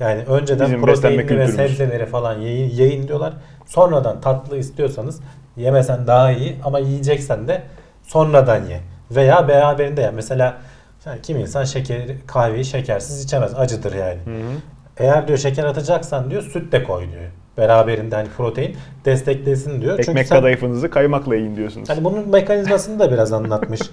[0.00, 3.32] Yani önceden Bizim proteinli ve sebzeleri falan yayın, yayın diyorlar.
[3.66, 5.20] Sonradan tatlı istiyorsanız
[5.56, 7.62] yemesen daha iyi ama yiyeceksen de
[8.02, 8.80] sonradan ye.
[9.10, 10.10] Veya beraberinde ye.
[10.10, 10.58] Mesela
[11.06, 13.54] yani kim insan şeker, kahveyi şekersiz içemez.
[13.56, 14.18] Acıdır yani.
[14.24, 14.52] Hı hı.
[14.96, 17.22] Eğer diyor şeker atacaksan diyor süt de koy diyor.
[17.58, 19.96] Beraberinde hani protein desteklesin diyor.
[19.96, 21.88] Çünkü Ekmek sen- kadayıfınızı kaymakla yiyin diyorsunuz.
[21.88, 23.80] Hani bunun mekanizmasını da biraz anlatmış.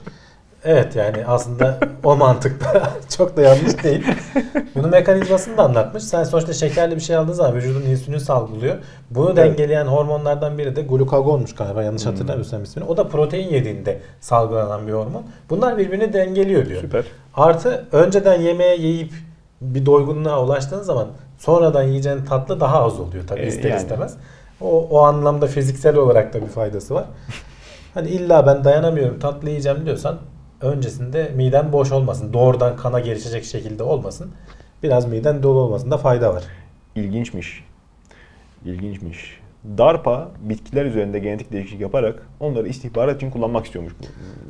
[0.69, 4.03] Evet yani aslında o mantıkta çok da yanlış değil.
[4.75, 6.03] Bunun mekanizmasını da anlatmış.
[6.03, 8.75] Sen sonuçta şekerli bir şey aldığın zaman vücudun insülin salgılıyor.
[9.11, 9.37] Bunu Evet.
[9.37, 12.11] dengeleyen hormonlardan biri de glukagonmuş galiba yanlış Hmm.
[12.11, 12.85] hatırlamıyorsam ismini.
[12.87, 15.23] O da protein yediğinde salgılanan bir hormon.
[15.49, 16.81] Bunlar birbirini dengeliyor diyor.
[16.81, 17.05] Süper.
[17.35, 19.13] Artı önceden yemeğe yiyip
[19.61, 21.07] bir doygunluğa ulaştığın zaman
[21.37, 23.81] sonradan yiyeceğin tatlı daha az oluyor tabii Ee, ister yani.
[23.81, 24.13] istemez.
[24.61, 27.05] O, o anlamda fiziksel olarak da bir faydası var.
[27.93, 30.17] Hani illa ben dayanamıyorum tatlı yiyeceğim diyorsan
[30.61, 32.33] öncesinde miden boş olmasın.
[32.33, 34.31] Doğrudan kana gelişecek şekilde olmasın.
[34.83, 36.43] Biraz miden dolu olmasında fayda var.
[36.95, 37.63] İlginçmiş.
[38.65, 39.39] İlginçmiş.
[39.77, 44.05] DARPA bitkiler üzerinde genetik değişiklik yaparak onları istihbarat için kullanmak istiyormuş bu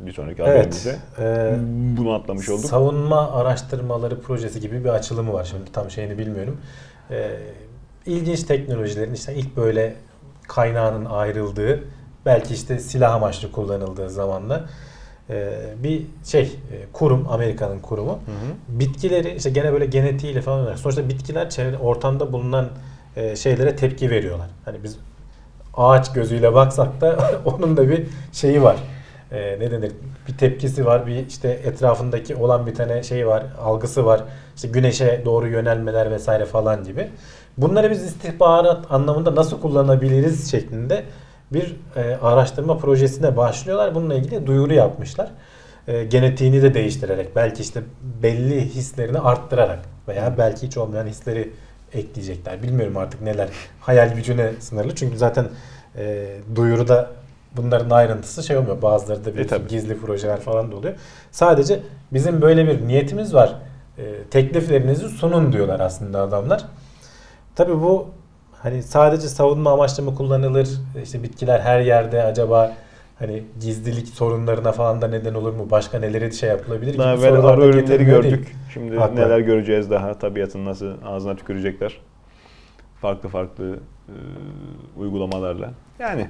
[0.06, 0.50] bir sonraki Evet.
[0.52, 0.96] haberimizde.
[1.20, 1.56] Ee,
[1.98, 2.66] Bunu atlamış olduk.
[2.66, 6.58] Savunma araştırmaları projesi gibi bir açılımı var şimdi tam şeyini bilmiyorum.
[7.12, 7.32] Ee,
[8.06, 9.96] ilginç teknolojilerin işte ilk böyle
[10.48, 11.84] kaynağının ayrıldığı
[12.26, 14.66] belki işte silah amaçlı kullanıldığı zamanla
[15.30, 15.54] e,
[15.84, 18.80] bir şey e, kurum Amerika'nın kurumu Hı hı.
[18.80, 22.70] bitkileri işte gene böyle genetiğiyle falan olarak sonuçta bitkiler çevre ortamda bulunan
[23.16, 24.48] e, şeylere tepki veriyorlar.
[24.66, 24.98] Hani biz
[25.74, 28.78] ağaç gözüyle baksak da onun da bir şeyi var.
[29.32, 29.92] E, ne denir?
[30.28, 31.08] Bir tepkisi var.
[31.08, 33.44] Bir işte etrafındaki olan bir tane şey var.
[33.62, 34.24] Algısı var.
[34.56, 37.08] İşte güneşe doğru yönelmeler vesaire falan gibi.
[37.58, 41.04] Bunları biz istihbarat anlamında nasıl kullanabiliriz şeklinde
[41.54, 43.96] bir e, araştırma projesine başlıyorlar.
[43.96, 45.30] Bununla ilgili duyuru yapmışlar.
[45.88, 47.82] E, genetiğini de değiştirerek belki işte
[48.24, 51.54] belli hislerini arttırarak veya belki hiç olmayan hisleri
[51.94, 52.64] ekleyecekler.
[52.64, 53.50] Bilmiyorum artık neler.
[53.82, 54.96] Hayal gücüne sınırlı.
[54.96, 55.48] Çünkü zaten
[55.98, 57.12] e, duyuruda
[57.58, 58.82] bunların ayrıntısı şey olmuyor.
[58.82, 59.68] Bazıları da biliyorsun tabii.
[59.68, 60.94] gizli projeler falan da oluyor.
[61.32, 61.80] Sadece
[62.14, 63.56] bizim böyle bir niyetimiz var.
[63.98, 66.66] E, tekliflerinizi sunun diyorlar aslında adamlar.
[67.56, 68.08] Tabii bu
[68.64, 70.70] hani sadece savunma amaçlı mı kullanılır?
[71.04, 72.74] İşte bitkiler her yerde acaba
[73.20, 75.68] hani gizlilik sorunlarına falan da neden olur mu?
[75.72, 78.36] Başka neleri şey yapılabilir Daha evvel arı ürünleri getirmiyor değil.
[78.36, 78.56] gördük.
[78.74, 79.16] Şimdi Haklı.
[79.16, 81.98] neler göreceğiz daha tabiatın nasıl ağzına tükürecekler.
[83.02, 83.80] Farklı farklı
[84.10, 84.16] e,
[85.00, 85.72] uygulamalarla.
[86.00, 86.30] Yani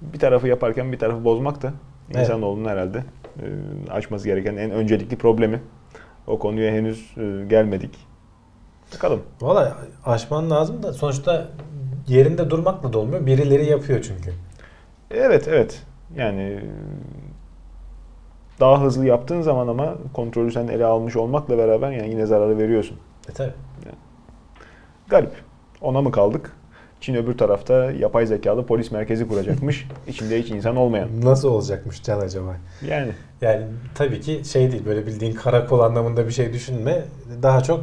[0.00, 1.72] bir tarafı yaparken bir tarafı bozmak da
[2.10, 2.20] Evet.
[2.20, 2.98] insanoğlunun herhalde
[3.38, 3.46] e,
[3.90, 5.60] aşması gereken en öncelikli problemi.
[6.26, 8.06] O konuya henüz e, gelmedik.
[8.94, 9.22] Bakalım.
[9.40, 11.48] Valla aşman lazım da sonuçta
[12.08, 13.26] yerinde durmakla da olmuyor.
[13.26, 14.32] Birileri yapıyor çünkü.
[15.10, 15.82] Evet evet.
[16.16, 16.60] Yani
[18.60, 22.96] daha hızlı yaptığın zaman ama kontrolü sen ele almış olmakla beraber yani yine zararı veriyorsun.
[23.30, 23.50] E tabi.
[25.08, 25.32] Garip.
[25.80, 26.52] Ona mı kaldık?
[27.00, 29.88] Çin öbür tarafta yapay zekalı polis merkezi kuracakmış.
[30.06, 31.08] İçinde hiç insan olmayan.
[31.22, 32.56] Nasıl olacakmış Can acaba?
[32.88, 33.64] Yani Yani
[33.94, 37.04] tabii ki şey değil böyle bildiğin karakol anlamında bir şey düşünme.
[37.42, 37.80] Daha çok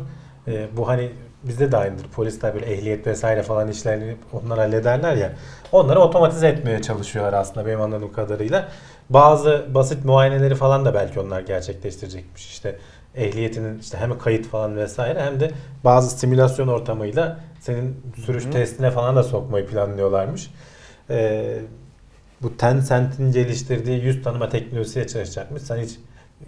[0.47, 1.11] e, bu hani
[1.43, 2.07] bizde de aynıdır.
[2.07, 5.33] Polisler böyle ehliyet vesaire falan işlerini onlar hallederler ya.
[5.71, 8.67] Onları otomatize etmeye çalışıyorlar aslında benim anladığım kadarıyla.
[9.09, 12.49] Bazı basit muayeneleri falan da belki onlar gerçekleştirecekmiş.
[12.49, 12.77] İşte
[13.15, 15.51] ehliyetinin işte hem kayıt falan vesaire hem de
[15.83, 20.51] bazı simülasyon ortamıyla senin sürüş Hı testine falan da sokmayı planlıyorlarmış.
[21.09, 21.59] Ee,
[22.41, 25.61] bu Tencent'in geliştirdiği yüz tanıma teknolojisiyle çalışacakmış.
[25.61, 25.99] Sen hiç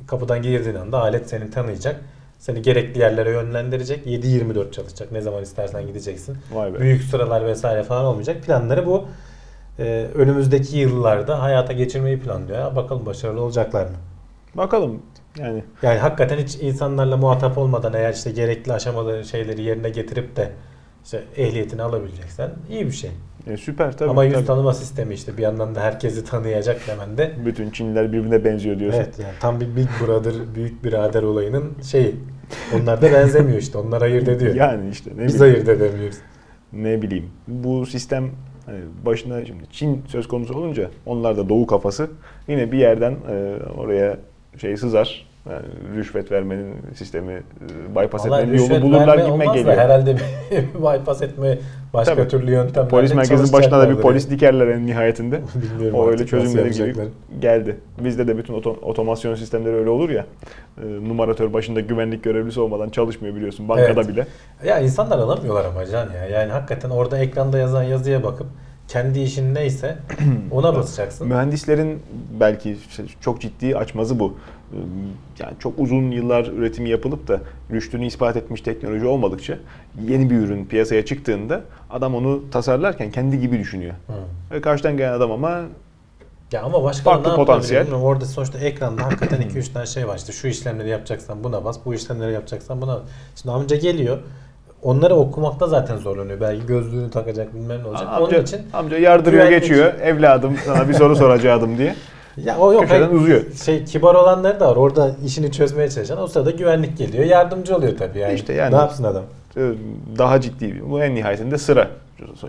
[0.08, 2.02] kapıdan girdiğin anda alet seni tanıyacak.
[2.44, 4.06] Seni gerekli yerlere yönlendirecek.
[4.06, 5.12] 7-24 çalışacak.
[5.12, 6.38] Ne zaman istersen gideceksin.
[6.54, 6.80] vay be.
[6.80, 8.44] Büyük sıralar vesaire falan olmayacak.
[8.44, 9.06] Planları bu.
[9.80, 12.60] Ee, önümüzdeki yıllarda hayata geçirmeyi planlıyor.
[12.60, 13.96] Ya, bakalım başarılı olacaklar mı?
[14.56, 15.02] Bakalım.
[15.40, 20.52] Yani Yani hakikaten hiç insanlarla muhatap olmadan eğer işte gerekli aşamaları şeyleri yerine getirip de
[21.04, 23.12] işte ehliyetini alabileceksen iyi bir şey.
[23.48, 24.10] E, süper tabii.
[24.10, 24.46] Ama yüz tabii.
[24.46, 27.34] tanıma sistemi işte bir yandan da herkesi tanıyacak hemen de.
[27.46, 29.00] Bütün Çinliler birbirine benziyor diyorsun.
[29.00, 32.16] Evet yani tam bir Big Brother, büyük birader olayının şeyi.
[32.76, 33.78] Onlar da benzemiyor işte.
[33.78, 34.56] Onlar ayırt ediyor.
[34.56, 36.18] Yani işte ne Biz bileyim, ayırt edemiyoruz.
[36.74, 37.26] ne bileyim.
[37.48, 38.30] Bu sistem
[38.66, 42.10] hani başına şimdi Çin söz konusu olunca onlar da doğu kafası
[42.48, 44.18] yine bir yerden e, oraya
[44.62, 45.33] şey sızar.
[45.50, 45.66] Yani
[45.96, 49.78] rüşvet vermenin sistemi e, bypass Vallahi etmenin yolu rüşvet bulurlar gibime da geliyor.
[49.78, 50.16] herhalde
[50.52, 51.58] bir bypass etme
[51.94, 52.28] başka Tabii.
[52.28, 55.42] türlü yöntemlerle Polis merkezinin başına da bir polis dikerler en nihayetinde.
[55.56, 56.94] Bilmiyorum O öyle çözümleri gibi
[57.42, 57.78] geldi.
[58.00, 60.26] Bizde de bütün oto- otomasyon sistemleri öyle olur ya.
[60.84, 64.08] E, numaratör başında güvenlik görevlisi olmadan çalışmıyor biliyorsun bankada Evet.
[64.08, 64.28] bile.
[64.66, 66.26] Ya insanlar alamıyorlar ama Can ya.
[66.40, 68.48] Yani hakikaten orada ekranda yazan yazıya bakıp
[68.94, 69.98] kendi işin neyse
[70.52, 71.28] ona basacaksın.
[71.28, 72.00] Mühendislerin
[72.40, 74.34] belki işte çok ciddi açmazı bu.
[74.74, 74.78] Ee,
[75.40, 77.42] Yani çok uzun yıllar üretimi yapılıp da
[77.72, 79.58] rüştünü ispat etmiş teknoloji olmadıkça
[80.08, 83.94] yeni bir ürün piyasaya çıktığında adam onu tasarlarken kendi gibi düşünüyor.
[84.08, 84.56] Hı.
[84.56, 85.62] Ve karşıdan gelen adam ama
[86.52, 87.94] Ya ama başka Farklı ne potansiyel.
[87.94, 90.18] Orada sonuçta ekranda hakikaten 2-3 tane şey var.
[90.18, 93.04] İşte şu işlemleri yapacaksan buna bas, bu işlemleri yapacaksan buna bas.
[93.36, 94.18] Şimdi amca geliyor.
[94.84, 96.42] Onları okumakta zaten zorlanıyor.
[96.42, 98.08] Belki gözlüğünü takacak bilmem ne olacak.
[98.08, 99.94] amca, Onun için amca yardırıyor geçiyor.
[100.02, 101.96] Evladım sana bir soru soracaktım diye.
[102.38, 102.82] ya o yok.
[102.82, 103.42] Köşeden hayır, uzuyor.
[103.66, 104.76] Şey kibar olanları da var.
[104.76, 107.26] Orada işini çözmeye çalışan o sırada güvenlik geliyor.
[107.26, 108.34] Yardımcı oluyor tabii yani.
[108.34, 109.24] İşte yani- Ne yapsın adam?
[109.58, 109.72] Ee,
[110.18, 111.88] Daha ciddi bu en nihayetinde sıra.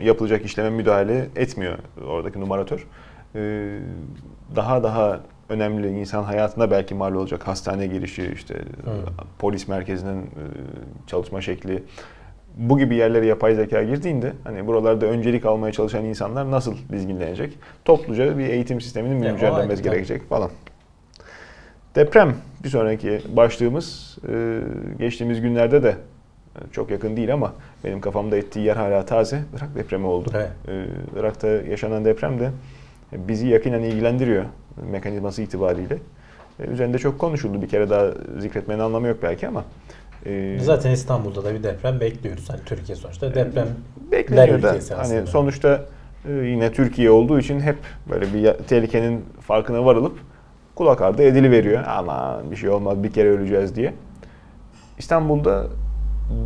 [0.03, 1.79] Yapılacak işleme müdahale etmiyor
[2.09, 2.87] oradaki numaratör.
[3.35, 3.79] Ee,
[4.57, 8.55] Daha daha önemli insan hayatına belki mal olacak hastane girişi, işte
[9.39, 10.27] polis merkezinin e,
[11.07, 11.83] çalışma şekli.
[12.55, 17.59] Bu gibi yerlere yapay zeka girdiğinde hani buralarda öncelik almaya çalışan insanlar nasıl dizginlenecek?
[17.85, 20.51] Topluca bir eğitim sisteminin güncellenmesi gerekecek falan.
[21.95, 22.35] Deprem
[22.65, 24.19] bir sonraki başlığımız.
[24.29, 24.61] Ee,
[24.99, 27.53] Geçtiğimiz günlerde de e, çok yakın değil ama
[27.85, 29.43] benim kafamda ettiği yer hala taze.
[29.59, 30.31] Irak depremi oldu.
[30.35, 30.51] Evet.
[30.69, 30.85] Ee,
[31.21, 32.51] Irak'ta yaşanan deprem de
[33.13, 34.45] bizi yakinen ilgilendiriyor
[34.91, 35.99] mekanizması itibariyle.
[36.73, 37.63] Üzerinde çok konuşuldu.
[37.63, 38.07] Bir kere daha
[38.39, 39.65] zikretmenin anlamı yok belki ama.
[40.27, 42.51] E, Zaten İstanbul'da da bir deprem bekliyoruz.
[42.51, 43.69] Hani Türkiye sonuçta deprem
[44.13, 45.83] bekleniyor da hani sonuçta
[46.29, 47.77] e, yine Türkiye olduğu için hep
[48.11, 50.19] böyle bir tehlikenin farkına varılıp
[50.75, 51.85] kulak ardı edili veriyor.
[51.87, 53.95] Ama bir şey olmaz bir kere öleceğiz diye.
[54.99, 55.67] İstanbul'da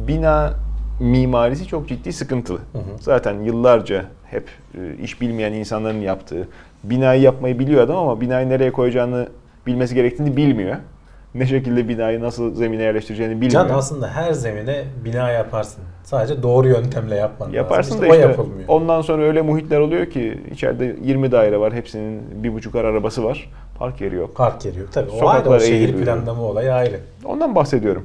[0.09, 0.55] bina
[1.01, 2.59] mimarisi çok ciddi sıkıntılı.
[2.59, 2.83] Hı hı.
[3.01, 6.49] Zaten yıllarca hep e, iş bilmeyen insanların yaptığı
[6.85, 9.29] binayı yapmayı biliyor adam ama binayı nereye koyacağını
[9.67, 10.77] bilmesi gerektiğini bilmiyor.
[11.35, 13.51] Ne şekilde binayı nasıl zemine yerleştireceğini bilmiyor.
[13.51, 15.83] Can aslında her zemine bina yaparsın.
[16.05, 18.03] Sadece doğru yöntemle yapman Yaparsın lazım.
[18.03, 18.69] da İşte işte o yapılmıyor.
[18.69, 21.73] ondan sonra öyle muhitler oluyor ki içeride 20 daire var.
[21.73, 23.51] Hepsinin bir buçuk ar arabası var.
[23.79, 24.37] Park yeri yok.
[24.37, 24.89] Park yeri yok.
[24.93, 27.01] Tabii o Sokaklar ayrı o şehir planlama olayı ayrı.
[27.25, 28.05] Ondan bahsediyorum.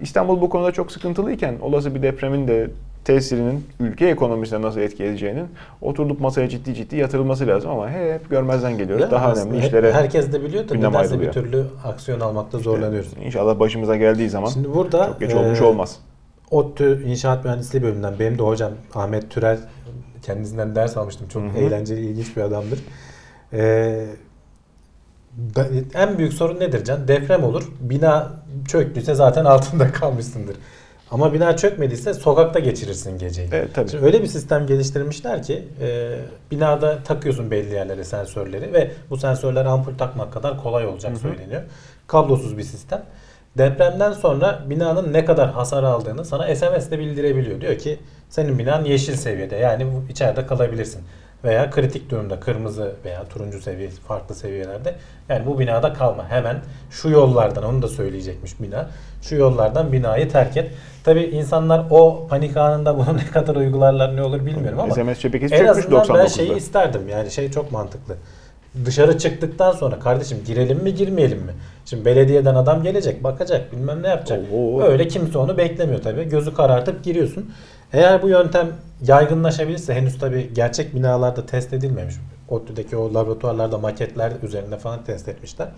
[0.00, 2.70] İstanbul bu konuda çok sıkıntılıyken olası bir depremin de
[3.06, 5.48] tesirinin ülke ekonomisine nasıl etki edeceğinin
[5.80, 9.02] oturup masaya ciddi ciddi yatırılması lazım ama hep görmezden geliyoruz.
[9.02, 13.12] Ya Daha önemli işlere herkes de biliyor da nedense bir türlü aksiyon almakta zorlanıyoruz.
[13.24, 15.98] İnşallah başımıza geldiği zaman Şimdi burada çok geç olmuş e, olmaz.
[16.50, 19.58] ODTÜ İnşaat Mühendisliği bölümünden benim de hocam Ahmet Türel
[20.22, 21.28] kendisinden ders almıştım.
[21.28, 21.58] Çok Hı hı.
[21.58, 22.78] eğlenceli, ilginç bir adamdır.
[23.52, 24.06] Ee,
[25.94, 27.08] en büyük sorun nedir Can?
[27.08, 27.72] Deprem olur.
[27.80, 28.32] Bina
[28.68, 30.56] çöktüyse zaten altında kalmışsındır.
[31.10, 33.48] Ama bina çökmediyse sokakta geçirirsin geceyi.
[33.52, 33.90] Evet tabii.
[33.90, 36.18] Şimdi öyle bir sistem geliştirmişler ki e,
[36.50, 41.20] binada takıyorsun belli yerlere sensörleri ve bu sensörler ampul takmak kadar kolay olacak Hı hı.
[41.20, 41.62] söyleniyor.
[42.06, 43.02] Kablosuz bir sistem.
[43.58, 47.60] Depremden sonra binanın ne kadar hasar aldığını sana SMS ile bildirebiliyor.
[47.60, 47.98] Diyor ki
[48.30, 51.02] senin binan yeşil seviyede yani içeride kalabilirsin.
[51.46, 54.94] Veya kritik durumda kırmızı veya turuncu seviye farklı seviyelerde.
[55.28, 56.28] Yani bu binada kalma.
[56.28, 56.56] Hemen
[56.90, 58.88] şu yollardan onu da söyleyecekmiş bina.
[59.22, 60.70] Şu yollardan binayı terk et.
[61.04, 65.30] Tabi insanlar o panik anında bunu ne kadar uygularlar ne olur bilmiyorum ama SMS en
[65.40, 66.28] çökmüş azından ben 99'da.
[66.28, 68.16] şeyi isterdim yani şey çok mantıklı.
[68.84, 71.52] Dışarı çıktıktan sonra kardeşim girelim mi girmeyelim mi?
[71.84, 74.40] Şimdi belediyeden adam gelecek bakacak bilmem ne yapacak.
[74.54, 74.82] Oo.
[74.82, 76.24] Öyle kimse onu beklemiyor tabii.
[76.28, 77.50] Gözü karartıp giriyorsun.
[77.92, 78.72] Eğer bu yöntem
[79.02, 82.14] yaygınlaşabilirse henüz tabii gerçek binalarda test edilmemiş.
[82.48, 85.68] ODTÜ'deki o laboratuvarlarda maketler üzerinde falan test etmişler.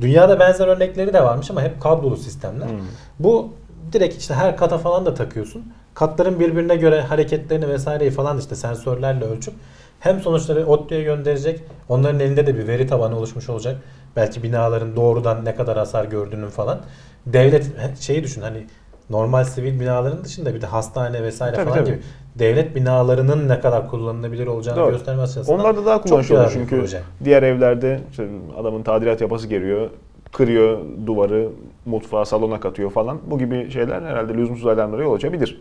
[0.00, 2.68] Dünyada benzer örnekleri de varmış ama hep kablolu sistemler.
[2.68, 2.78] Hmm.
[3.18, 3.52] Bu
[3.92, 5.72] direkt işte her kata falan da takıyorsun.
[5.94, 9.54] Katların birbirine göre hareketlerini vesaireyi falan işte sensörlerle ölçüp
[10.00, 11.60] hem sonuçları ODTÜ'ye gönderecek.
[11.88, 13.76] Onların elinde de bir veri tabanı oluşmuş olacak.
[14.16, 16.80] Belki binaların doğrudan ne kadar hasar gördüğünün falan.
[17.26, 17.66] Devlet
[18.00, 18.66] şeyi düşün hani
[19.10, 21.94] normal sivil binaların dışında bir de hastane vesaire Tabii, falan tabii.
[21.94, 22.02] gibi
[22.34, 24.90] devlet binalarının ne kadar kullanılabilir olacağını Doğru.
[24.90, 27.02] gösterme açısından Onlar da daha kullanışlı olur çünkü proje.
[27.24, 28.28] diğer evlerde işte
[28.60, 29.90] adamın tadilat yapası geliyor,
[30.32, 31.48] kırıyor duvarı,
[31.86, 33.18] mutfağa, salona katıyor falan.
[33.30, 35.60] Bu gibi şeyler herhalde lüzumsuz alarmlara yol açabilir.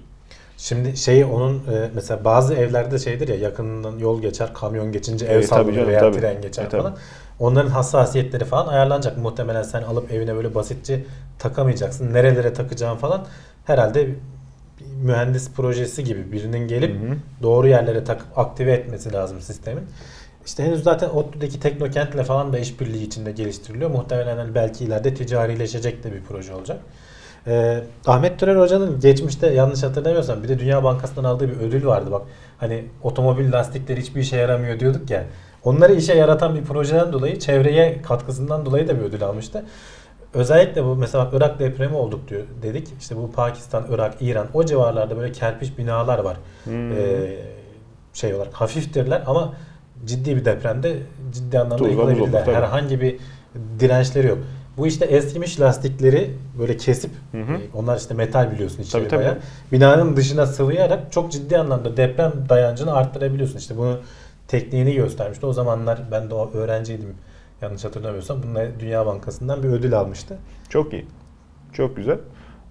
[0.58, 5.30] Şimdi şeyi onun e, mesela bazı evlerde şeydir ya yakınından yol geçer, kamyon geçince ev
[5.32, 6.18] tabii sallanır veya tabii.
[6.20, 6.82] tren geçer E, tabii.
[6.82, 6.98] falan.
[7.40, 9.18] Onların hassasiyetleri falan ayarlanacak.
[9.18, 11.04] Muhtemelen sen alıp evine böyle basitçe
[11.40, 12.14] takamayacaksın.
[12.14, 13.26] Nerelere takacağın falan
[13.66, 14.16] herhalde bir
[15.02, 17.16] mühendis projesi gibi birinin gelip Hı hı.
[17.44, 19.84] doğru yerlere takıp aktive etmesi lazım sistemin.
[20.46, 23.90] İşte henüz zaten ODTÜ'deki Teknokent'le falan da işbirliği içinde geliştiriliyor.
[23.90, 26.80] Muhtemelen hani belki ileride ticarileşecek de bir proje olacak.
[27.48, 32.12] Ee, Ahmet Türel Hoca'nın geçmişte yanlış hatırlamıyorsam bir de Dünya Bankası'ndan aldığı bir ödül vardı
[32.12, 32.22] bak.
[32.58, 35.24] Hani otomobil lastikleri hiçbir işe yaramıyor diyorduk ya.
[35.64, 39.66] Onları işe yaratan bir projeden dolayı çevreye katkısından dolayı da bir ödül almıştı.
[40.34, 42.88] Özellikle bu mesela Irak depremi olduk diyor dedik.
[43.00, 46.38] İşte bu Pakistan, Irak, İran o civarlarda böyle kerpiç binalar var.
[46.64, 46.92] Hmm.
[46.92, 46.98] Ee,
[48.14, 49.54] şey olarak hafiftirler ama
[50.06, 50.98] ciddi bir depremde
[51.34, 52.56] ciddi anlamda Tuzla yıkılabilirler.
[52.56, 53.18] Herhangi bir
[53.80, 54.38] dirençleri yok.
[54.78, 57.54] Bu işte eskimiş lastikleri böyle kesip Hı hı.
[57.54, 59.20] e, onlar işte metal biliyorsun içeri Tabii, tabii.
[59.20, 59.38] bayağı.
[59.72, 63.58] Binanın dışına sıvayarak çok ciddi anlamda deprem dayancını arttırabiliyorsun.
[63.58, 64.00] İşte bunu
[64.48, 65.46] tekniğini göstermişti.
[65.46, 67.14] O zamanlar ben de o öğrenciydim.
[67.62, 68.44] Yanlış hatırlamıyorsam.
[68.44, 70.38] Bununla Dünya Bankası'ndan bir ödül almıştı.
[70.70, 71.06] Çok iyi.
[71.74, 72.18] Çok güzel.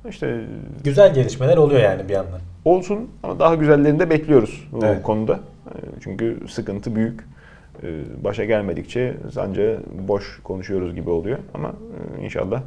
[0.08, 0.44] İşte
[0.84, 2.40] Güzel gelişmeler oluyor yani bir yandan.
[2.64, 5.02] olsun ama daha güzellerini de bekliyoruz bu Evet.
[5.02, 5.32] konuda.
[5.66, 7.20] E, Çünkü sıkıntı büyük.
[7.82, 11.38] E, Başa gelmedikçe sadece boş konuşuyoruz gibi oluyor.
[11.54, 11.68] Ama
[12.18, 12.62] e, inşallah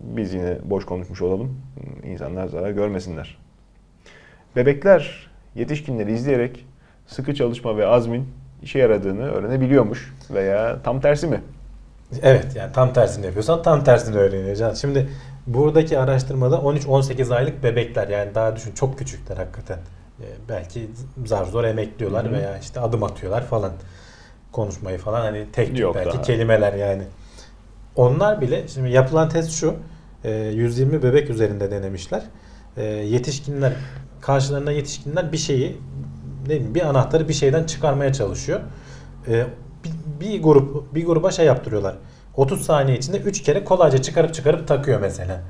[0.00, 1.60] biz yine boş konuşmuş olalım.
[2.04, 3.38] İnsanlar zarar görmesinler.
[4.56, 6.66] Bebekler yetişkinleri izleyerek
[7.06, 8.28] sıkı çalışma ve azmin
[8.62, 11.40] işe yaradığını öğrenebiliyormuş veya tam tersi mi?
[12.22, 14.74] Evet yani tam tersini yapıyorsan tam tersini öğreneceksin.
[14.74, 15.08] Şimdi
[15.46, 19.78] buradaki araştırmada 13-18 aylık bebekler yani daha düşün çok küçükler hakikaten.
[20.20, 20.90] Ee, belki
[21.26, 22.32] zar zor emekliyorlar Hı hı.
[22.32, 23.72] veya işte adım atıyorlar falan.
[24.52, 26.22] Konuşmayı falan hani tek tük Yok belki daha.
[26.22, 27.02] kelimeler yani.
[27.96, 29.74] Onlar bile şimdi yapılan test şu.
[30.24, 32.22] e, 120 bebek üzerinde denemişler.
[32.76, 33.72] E, Yetişkinler
[34.20, 35.76] karşılarına yetişkinler bir şeyi
[36.42, 38.60] ne bileyim, bir anahtarı bir şeyden çıkarmaya çalışıyor.
[39.28, 39.46] E,
[39.84, 39.90] bir,
[40.26, 41.94] bir grup bir gruba şey yaptırıyorlar.
[42.36, 45.40] 30 saniye içinde 3 kere kolayca çıkarıp çıkarıp takıyor mesela.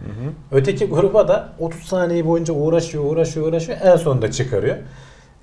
[0.53, 3.78] Öteki gruba da 30 saniye boyunca uğraşıyor, uğraşıyor, uğraşıyor.
[3.82, 4.76] En sonunda çıkarıyor.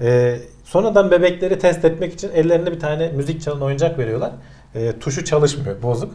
[0.02, 4.32] Ee, sonradan bebekleri test etmek için ellerine bir tane müzik çalan oyuncak veriyorlar.
[4.76, 6.14] Ee, tuşu çalışmıyor, bozuk.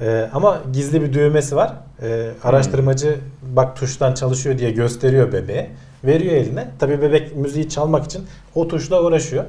[0.00, 1.72] Ee, ama gizli bir düğmesi var.
[2.02, 5.70] Ee, araştırmacı bak tuştan çalışıyor diye gösteriyor bebeğe.
[6.04, 6.68] Veriyor eline.
[6.78, 9.44] Tabii bebek müziği çalmak için o tuşla uğraşıyor.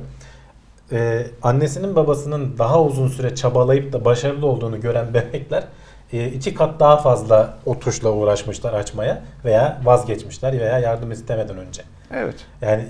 [0.91, 5.63] Ee, annesinin babasının daha uzun süre çabalayıp da başarılı olduğunu gören bebekler
[6.13, 11.82] e, iki kat daha fazla o tuşla uğraşmışlar açmaya veya vazgeçmişler veya yardım istemeden önce.
[12.13, 12.36] Evet.
[12.61, 12.86] Yani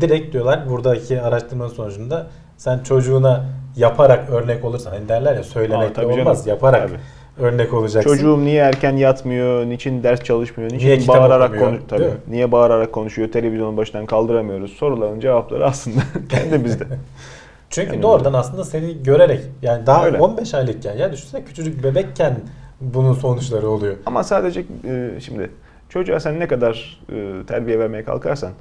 [0.00, 2.26] direkt diyorlar buradaki araştırma sonucunda
[2.56, 3.44] sen çocuğuna
[3.76, 6.20] yaparak örnek olursan hani derler ya Aa, söylemekle tabii canım.
[6.20, 7.46] olmaz yaparak Tabii.
[7.46, 8.10] örnek olacaksın.
[8.10, 12.10] Çocuğum niye erken yatmıyor, niçin ders çalışmıyor, niçin Niye bağırarak okumuyor, konuş tabii.
[12.28, 14.72] Niye bağırarak konuşuyor, televizyonun başından kaldıramıyoruz.
[14.72, 16.84] Soruların cevapları aslında kendimizde.
[17.70, 20.18] Çünkü Yani doğrudan aslında seni görerek yani daha Öyle.
[20.18, 22.40] 15 aylıkken ya düşünsene küçücük bebekken
[22.80, 23.96] bunun sonuçları oluyor.
[24.06, 25.50] Ama sadece e, şimdi
[25.92, 28.52] çocuğa sen ne kadar e, terbiye vermeye kalkarsan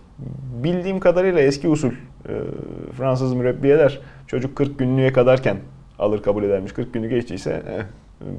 [0.63, 2.34] bildiğim kadarıyla eski usul e,
[2.97, 5.57] Fransız mürebbiyeler çocuk 40 günlüğe kadarken
[5.99, 6.73] alır kabul edermiş.
[6.73, 7.84] 40 günü geçtiyse eh,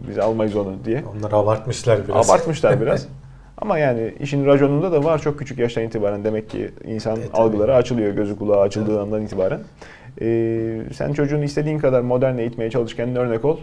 [0.09, 1.05] biz almayız onu diye.
[1.17, 2.31] Onlar abartmışlar biraz.
[2.31, 3.09] Abartmışlar biraz.
[3.59, 7.75] Ama yani işin raconunda da var çok küçük yaştan itibaren demek ki insan E, algıları
[7.75, 9.61] açılıyor gözü kulağı açıldığı andan itibaren.
[10.21, 13.59] Ee, sen çocuğunu istediğin kadar modern eğitmeye çalış kendine örnek ol.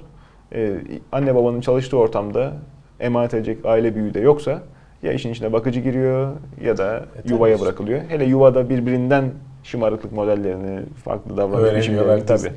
[0.54, 0.74] Ee,
[1.12, 2.54] anne babanın çalıştığı ortamda
[3.00, 4.62] emanet edecek aile büyüğü de yoksa
[5.04, 6.32] ya işin içine bakıcı giriyor
[6.62, 8.02] ya da E, yuvaya bırakılıyor.
[8.08, 9.32] Hele yuvada birbirinden
[9.64, 12.52] şımarıklık modellerini, farklı davranış biçimlerini tabii.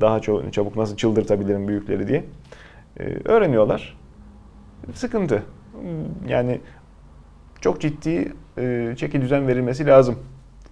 [0.00, 2.24] Daha çok çabuk nasıl çıldırtabilirim büyükleri diye.
[3.00, 3.96] Ee, öğreniyorlar.
[4.94, 5.42] Sıkıntı.
[6.28, 6.60] Yani
[7.60, 10.18] çok ciddi e, çeki düzen verilmesi lazım.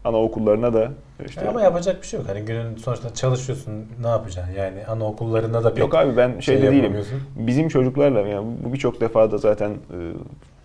[0.05, 0.91] Anaokullarına da
[1.27, 1.49] işte.
[1.49, 2.29] Ama yapacak bir şey yok.
[2.29, 3.73] Hani günün sonuçta çalışıyorsun
[4.03, 4.53] ne yapacaksın?
[4.55, 6.97] Yani anaokullarında da pek Yok abi ben şeyde şey değilim.
[7.37, 9.97] Bizim çocuklarla yani bu birçok defa da zaten e,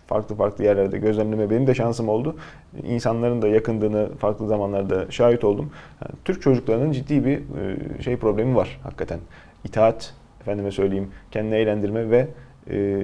[0.09, 2.35] farklı farklı yerlerde gözlemleme benim de şansım oldu.
[2.83, 5.69] İnsanların da yakındığını farklı zamanlarda şahit oldum.
[6.01, 9.19] Yani Türk çocuklarının ciddi bir e, şey problemi var hakikaten.
[9.63, 12.27] İtaat, efendime söyleyeyim, kendini eğlendirme ve
[12.69, 13.01] e,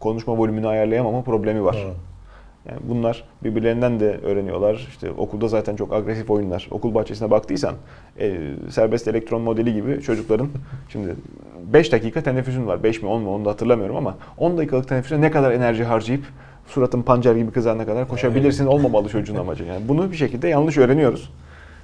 [0.00, 1.76] konuşma volümünü ayarlayamama problemi var.
[1.76, 2.13] Hı.
[2.68, 4.86] Yani bunlar birbirlerinden de öğreniyorlar.
[4.88, 6.68] İşte okulda zaten çok agresif oyunlar.
[6.70, 7.74] Okul bahçesine baktıysan
[8.20, 8.36] e,
[8.70, 10.48] serbest elektron modeli gibi çocukların
[10.88, 11.14] şimdi
[11.72, 12.82] 5 dakika teneffüsün var.
[12.82, 16.24] 5 mi 10 mu onu da hatırlamıyorum ama 10 dakikalık teneffüste ne kadar enerji harcayıp
[16.66, 19.64] suratın pancar gibi kızarana kadar koşabilirsin olmamalı çocuğun amacı.
[19.64, 21.30] Yani bunu bir şekilde yanlış öğreniyoruz.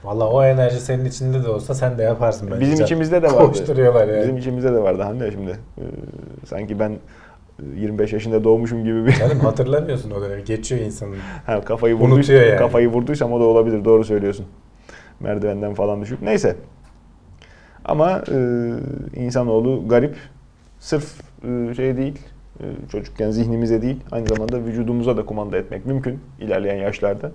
[0.05, 2.61] Valla o enerji senin içinde de olsa sen de yaparsın bence.
[2.61, 3.47] Bizim içimizde de vardı.
[3.47, 4.20] Koşturuyorlar yani.
[4.22, 5.51] Bizim içimizde de vardı Hande şimdi.
[5.51, 5.85] e,
[6.47, 6.93] sanki ben
[7.77, 10.45] 25 yaşında doğmuşum gibi bir Canım hatırlamıyorsun o dönemi.
[10.45, 11.17] Geçiyor insanın.
[11.47, 12.57] ha, kafayı vurduysam, yani.
[12.57, 13.85] kafayı vurduysam o da olabilir.
[13.85, 14.47] Doğru söylüyorsun.
[15.21, 16.23] Merdivenden falan düşüp.
[16.23, 16.57] Neyse.
[17.85, 18.37] Ama e,
[19.17, 20.17] insanoğlu garip.
[20.79, 22.19] Sırf e, şey değil.
[22.61, 24.01] e, çocukken zihnimize değil.
[24.13, 27.33] Aynı zamanda vücudumuza da kumanda etmek mümkün ilerleyen yaşlarda.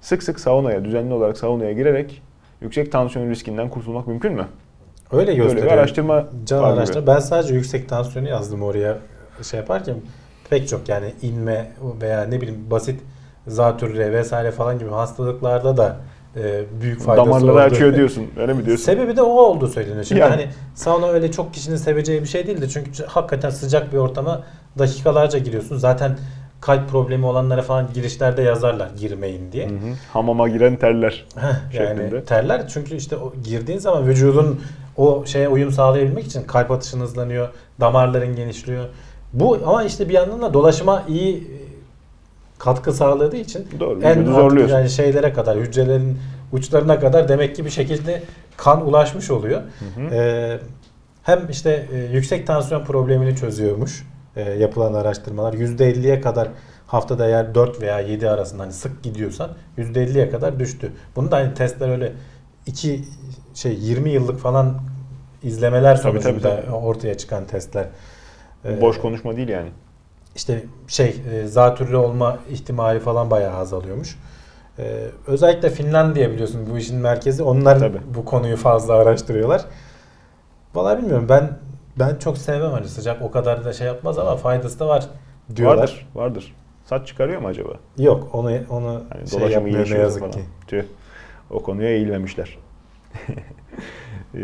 [0.00, 2.22] Sık sık saunaya, düzenli olarak saunaya girerek
[2.60, 4.46] yüksek tansiyon riskinden kurtulmak mümkün mü?
[5.12, 5.66] Öyle Böyle gösteriyor.
[5.66, 7.06] bir araştırma Can araştırma.
[7.06, 8.98] Ben sadece yüksek tansiyonu yazdım oraya
[9.42, 9.94] şey yaparken
[10.50, 13.00] pek çok yani inme veya ne bileyim basit
[13.46, 15.96] zatürre vesaire falan gibi hastalıklarda da
[16.36, 17.60] e, büyük faydası Damarları oldu.
[17.60, 18.26] açıyor diyorsun.
[18.36, 18.84] Öyle mi diyorsun?
[18.84, 20.04] Sebebi de o olduğu söyleniyor.
[20.04, 20.30] Şimdi Yani.
[20.30, 22.68] hani sauna öyle çok kişinin seveceği bir şey değildi.
[22.72, 24.42] Çünkü hakikaten sıcak bir ortama
[24.78, 25.76] dakikalarca giriyorsun.
[25.76, 26.18] Zaten
[26.60, 29.66] kalp problemi olanlara falan girişlerde yazarlar girmeyin diye.
[29.68, 29.94] Hı hı.
[30.12, 31.24] Hamama giren terler.
[31.36, 34.60] Heh, yani terler çünkü işte o girdiğin zaman vücudun
[34.96, 37.48] o şeye uyum sağlayabilmek için kalp atışın hızlanıyor,
[37.80, 38.84] damarların genişliyor.
[39.34, 41.44] Bu ama işte bir yandan da dolaşıma iyi e,
[42.58, 44.02] katkı sağladığı için Doğru.
[44.02, 44.76] en zorluyorsun.
[44.76, 46.18] yani şeylere kadar, hücrelerin
[46.52, 48.22] uçlarına kadar demek ki bir şekilde
[48.56, 49.60] kan ulaşmış oluyor.
[49.60, 50.14] Hı hı.
[50.14, 50.58] Ee,
[51.22, 54.06] hem işte e, yüksek tansiyon problemini çözüyormuş
[54.36, 55.52] e, yapılan araştırmalar.
[55.52, 56.48] %50'ye kadar
[56.86, 60.92] haftada eğer 4 veya 7 arasında hani sık gidiyorsan %50'ye kadar düştü.
[61.16, 62.12] Bunu da hani testler öyle
[62.66, 63.04] 2
[63.54, 64.74] şey 20 yıllık falan
[65.42, 66.74] izlemeler Tabii, sonucunda tabii, tabii.
[66.76, 67.86] ortaya çıkan testler.
[68.64, 69.68] Ee, Boş konuşma değil yani.
[70.36, 74.18] işte şey e, zatürre olma ihtimali falan bayağı azalıyormuş.
[74.78, 77.42] Ee, özellikle Finlandiya biliyorsun bu işin merkezi.
[77.42, 77.98] Onlar Tabii.
[78.14, 79.64] bu konuyu fazla araştırıyorlar.
[80.74, 81.58] Vallahi bilmiyorum ben
[81.98, 85.06] ben çok sevmem hani sıcak o kadar da şey yapmaz ama faydası da var
[85.56, 85.78] diyorlar.
[85.78, 86.06] Vardır.
[86.14, 86.54] Vardır.
[86.84, 87.72] Saç çıkarıyor mu acaba?
[87.98, 90.32] Yok onu onu Hani şey yapmıyor ne yazık falan.
[90.32, 90.40] ki.
[90.66, 90.84] Tüh.
[91.50, 92.58] O konuya eğilmemişler.
[94.34, 94.38] Ee,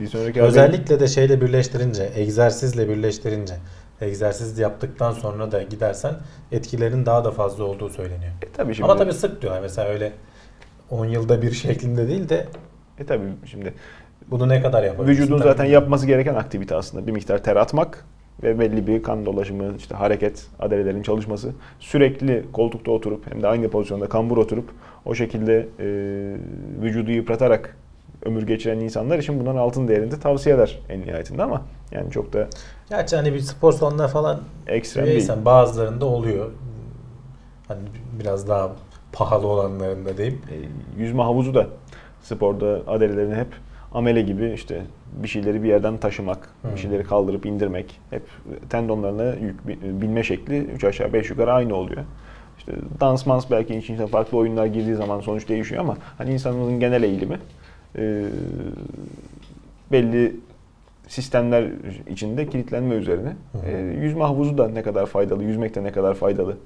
[0.00, 3.54] bir sonraki Özellikle de şeyle birleştirince, egzersizle birleştirince,
[4.00, 6.14] egzersiz yaptıktan sonra da gidersen
[6.52, 8.32] etkilerin daha da fazla olduğu söyleniyor.
[8.42, 10.12] E, tabii şimdi, Ama tabii sık diyorlar mesela öyle
[10.90, 12.46] 10 yılda bir şeklinde değil de
[12.98, 13.74] E tabii şimdi
[14.30, 15.22] bunu ne kadar yapabilirsin?
[15.22, 15.48] vücudun tabii.
[15.48, 17.06] zaten yapması gereken aktivite aslında.
[17.06, 18.04] Bir miktar ter atmak
[18.42, 21.52] ve belli bir kan dolaşımı, işte hareket, adalelerin çalışması.
[21.80, 24.70] Sürekli koltukta oturup hem de aynı pozisyonda kambur oturup
[25.04, 25.86] o şekilde e,
[26.82, 27.76] vücudu yıpratarak
[28.24, 32.48] ömür geçiren insanlar için bunların altın değerinde tavsiyeler en nihayetinde ama yani çok da
[32.90, 35.16] Gerçi hani bir spor salonuna falan ekstrem değil.
[35.16, 36.50] üyeysen bazılarında oluyor.
[37.68, 37.80] Hani
[38.20, 38.70] biraz daha
[39.12, 40.40] pahalı olanlarında diyeyim.
[40.50, 40.56] E,
[41.02, 41.66] yüzme havuzu da
[42.22, 43.46] sporda adalelerini hep
[43.94, 44.82] amele gibi işte
[45.22, 46.74] bir şeyleri bir yerden taşımak, Hmm.
[46.74, 48.00] bir şeyleri kaldırıp indirmek.
[48.10, 48.22] Hep
[48.70, 52.02] tendonlarına yük bi- binme şekli 3 aşağı 5 yukarı aynı oluyor.
[52.58, 57.02] İşte dans mans belki içine farklı oyunlar girdiği zaman sonuç değişiyor ama hani insanın genel
[57.02, 57.38] eğilimi
[57.96, 58.24] e,
[59.92, 60.36] belli
[61.08, 61.70] sistemler
[62.08, 63.36] içinde kilitlenme üzerine.
[63.66, 66.56] E, yüzme havuzu da ne kadar faydalı, yüzmek de ne kadar faydalı.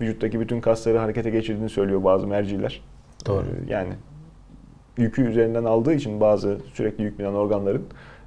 [0.00, 2.82] Vücuttaki bütün kasları harekete geçirdiğini söylüyor bazı merciler.
[3.26, 3.44] Doğru.
[3.44, 3.92] Ee, yani
[4.96, 7.82] yükü üzerinden aldığı için bazı sürekli yük binen organların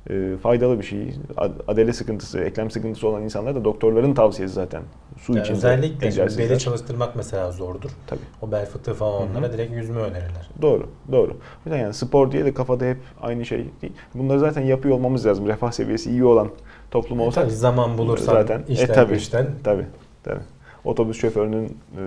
[0.09, 1.13] e, faydalı bir şey.
[1.37, 4.81] Ad- Adele sıkıntısı, eklem sıkıntısı olan insanlar da doktorların tavsiyesi zaten.
[5.21, 6.49] Su Yani içinde özellikle egzersizler.
[6.49, 7.89] beli çalıştırmak mesela zordur.
[8.07, 8.19] Tabii.
[8.41, 10.49] O bel fıtığı falan onlara direkt yüzme önerirler.
[10.61, 11.37] Doğru, doğru.
[11.71, 13.93] Yani spor diye de kafada hep aynı şey değil.
[14.13, 15.47] Bunları zaten yapıyor olmamız lazım.
[15.47, 16.49] Refah seviyesi iyi olan
[16.91, 17.43] toplum E olsak.
[17.43, 18.63] tabii zaman bulursan zaten.
[18.69, 19.85] işten e, tabii, güçten Tabii,
[20.23, 20.41] tabii.
[20.85, 22.01] Otobüs şoförünün e,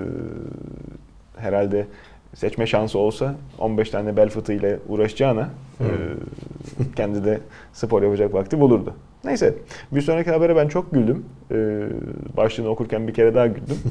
[1.37, 1.87] herhalde
[2.35, 5.51] seçme şansı olsa 15 tane bel fıtığıyla uğraşacağına
[5.81, 5.87] e,
[6.97, 7.41] kendi de
[7.73, 8.95] spor yapacak vakti bulurdu.
[9.25, 9.55] Neyse
[9.93, 11.25] bir sonraki habere ben çok güldüm.
[11.51, 11.57] E,
[12.37, 13.79] başlığını okurken bir kere daha güldüm.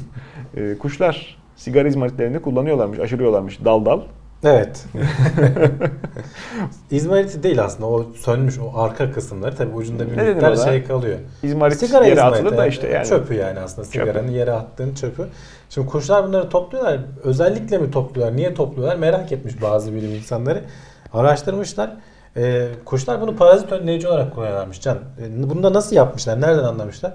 [0.56, 4.00] E, kuşlar sigara izmaritlerini kullanıyorlarmış, aşırıyorlarmış dal dal.
[4.44, 4.84] Evet.
[6.90, 11.18] İzmariti değil aslında o sönmüş o arka kısımları tabii ucunda bir Ne miktar şey kalıyor.
[11.42, 13.06] İzmarit Sigara yere izmariti, atılır da işte yani.
[13.06, 14.06] Çöpü yani aslında Çöpü.
[14.06, 15.28] sigaranın yere attığın çöpü.
[15.70, 17.00] Şimdi kuşlar bunları topluyorlar.
[17.24, 18.36] Özellikle mi topluyorlar?
[18.36, 18.96] Niye topluyorlar?
[18.96, 20.64] Merak etmiş bazı bilim insanları.
[21.12, 21.90] Araştırmışlar.
[22.36, 24.98] Ee, kuşlar bunu parazit önleyici olarak kullanıyorlarmış Can.
[25.20, 26.40] Ee, bunu da nasıl yapmışlar?
[26.40, 27.12] Nereden anlamışlar?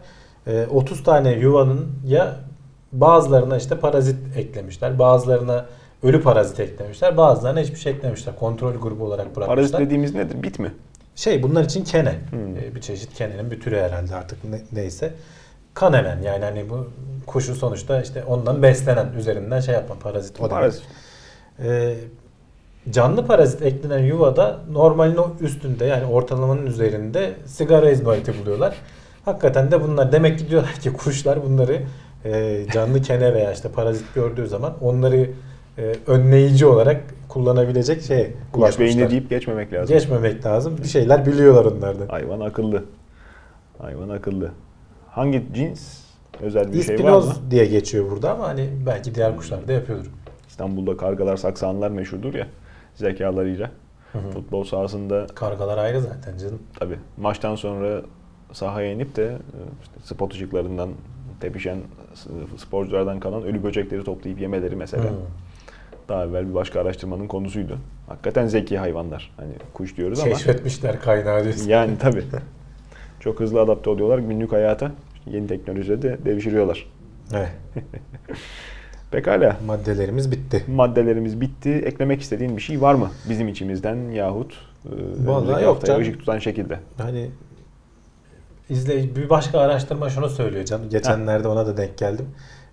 [0.48, 2.36] Ee, 30 tane yuvanın ya
[2.92, 5.00] bazılarına işte parazit eklemişler.
[5.00, 5.66] Bazılarına
[6.06, 7.18] ölü parazit eklemişler.
[7.18, 8.36] Bazılarına hiçbir şey eklemişler.
[8.40, 9.48] Kontrol grubu olarak bırakmışlar.
[9.48, 10.44] Parazit dediğimiz nedir?
[10.44, 10.72] Bit mi?
[11.16, 12.16] Şey bunlar için kene.
[12.30, 12.58] Hmm.
[12.58, 15.14] Ee, bir çeşit kenenin bir türü herhalde artık ne- neyse.
[15.74, 16.88] Kan emen yani hani bu
[17.26, 20.50] kuşun sonuçta işte ondan beslenen üzerinden şey yapan parazit o.
[20.50, 20.84] Parazit.
[21.60, 21.96] Ee,
[22.90, 28.76] canlı parazit eklenen yuvada normalin o üstünde yani ortalamanın üzerinde sigara izmariti buluyorlar.
[29.26, 31.82] Hakikaten de bunlar demek ki diyorlar ki kuşlar bunları
[32.26, 35.30] e, canlı kene veya işte parazit gördüğü zaman onları
[35.78, 39.00] e, önleyici olarak kullanabilecek şey Kuş ulaşmışlar.
[39.00, 39.96] beyni deyip geçmemek lazım.
[39.96, 40.78] Geçmemek lazım.
[40.84, 42.08] Bir şeyler biliyorlar onlardan.
[42.08, 42.84] Hayvan akıllı.
[43.78, 44.52] Hayvan akıllı.
[45.10, 46.00] Hangi cins?
[46.42, 47.18] Özel bir şey var mı?
[47.20, 50.12] İspinoz diye geçiyor burada ama hani belki diğer kuşlar da yapıyordur.
[50.50, 52.48] İstanbul'da kargalar, saksanlar meşhurdur ya
[52.96, 53.72] zekalarıyla.
[54.34, 56.60] Futbol sahasında Kargalar ayrı zaten canım.
[56.80, 58.02] tabi maçtan sonra
[58.52, 60.90] sahaya inip de e, işte spot ışıklarından
[61.40, 61.78] tepişen
[62.58, 65.04] sporculardan kalan ölü böcekleri toplayıp yemeleri mesela.
[65.04, 65.14] Hı.
[66.10, 67.78] Daha evvel bir başka araştırmanın konusuydu.
[68.08, 69.34] Hakikaten zeki hayvanlar.
[69.38, 71.70] Hani kuş diyoruz ama Keşfetmişler kaynağı diyorsun.
[71.70, 72.24] yani tabi
[73.20, 74.92] çok hızlı adapte oluyorlar günlük hayata.
[75.26, 76.86] Yeni teknolojide de devşiriyorlar.
[77.34, 77.52] Evet.
[79.12, 79.58] Pekala.
[79.66, 80.64] Maddelerimiz bitti.
[80.68, 81.70] Maddelerimiz bitti.
[81.70, 83.10] Eklemek istediğin bir şey var mı?
[83.30, 84.54] Bizim içimizden yahut
[84.86, 84.90] e,
[85.28, 86.02] Vallahi yok canım.
[86.02, 86.80] ışık tutan şekilde.
[86.98, 87.30] Hani
[88.70, 90.90] izle bir başka araştırma şunu söylüyor canım.
[90.90, 92.26] Geçenlerde ona da denk geldim.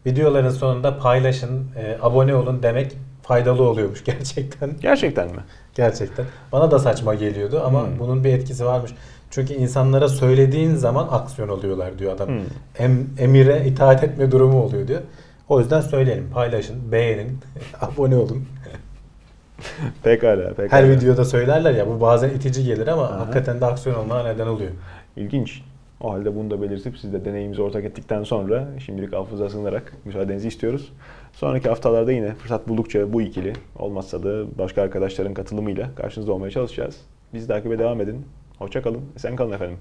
[0.07, 4.71] Videoların sonunda paylaşın, e, abone olun demek faydalı oluyormuş gerçekten.
[4.81, 5.41] Gerçekten mi?
[5.75, 6.27] Gerçekten.
[6.53, 7.99] Bana da saçma geliyordu ama Hmm.
[7.99, 8.91] bunun bir etkisi varmış.
[9.31, 12.29] Çünkü insanlara söylediğin zaman aksiyon alıyorlar diyor adam.
[12.29, 12.41] Hmm.
[12.79, 15.01] Em, emire itaat etme durumu oluyor diyor.
[15.49, 17.39] O yüzden söyleyelim, paylaşın, beğenin,
[17.81, 18.45] abone olun.
[20.03, 20.71] Pekala, pekala.
[20.83, 23.21] Her videoda söylerler ya bu bazen itici gelir ama Aha.
[23.21, 24.71] hakikaten de aksiyon olmana neden oluyor.
[25.17, 25.63] İlginç.
[26.01, 30.49] O halde bunu da belirtip siz de deneyimimizi ortak ettikten sonra şimdilik hafıza sığınarak müsaadenizi
[30.49, 30.93] istiyoruz.
[31.33, 37.01] Sonraki haftalarda yine fırsat buldukça bu ikili olmazsa da başka arkadaşların katılımıyla karşınızda olmaya çalışacağız.
[37.35, 38.27] Bizi takibe devam edin.
[38.59, 39.03] Hoşça kalın.
[39.17, 39.79] Esen kalın efendim.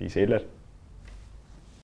[0.00, 0.42] İyi seyirler.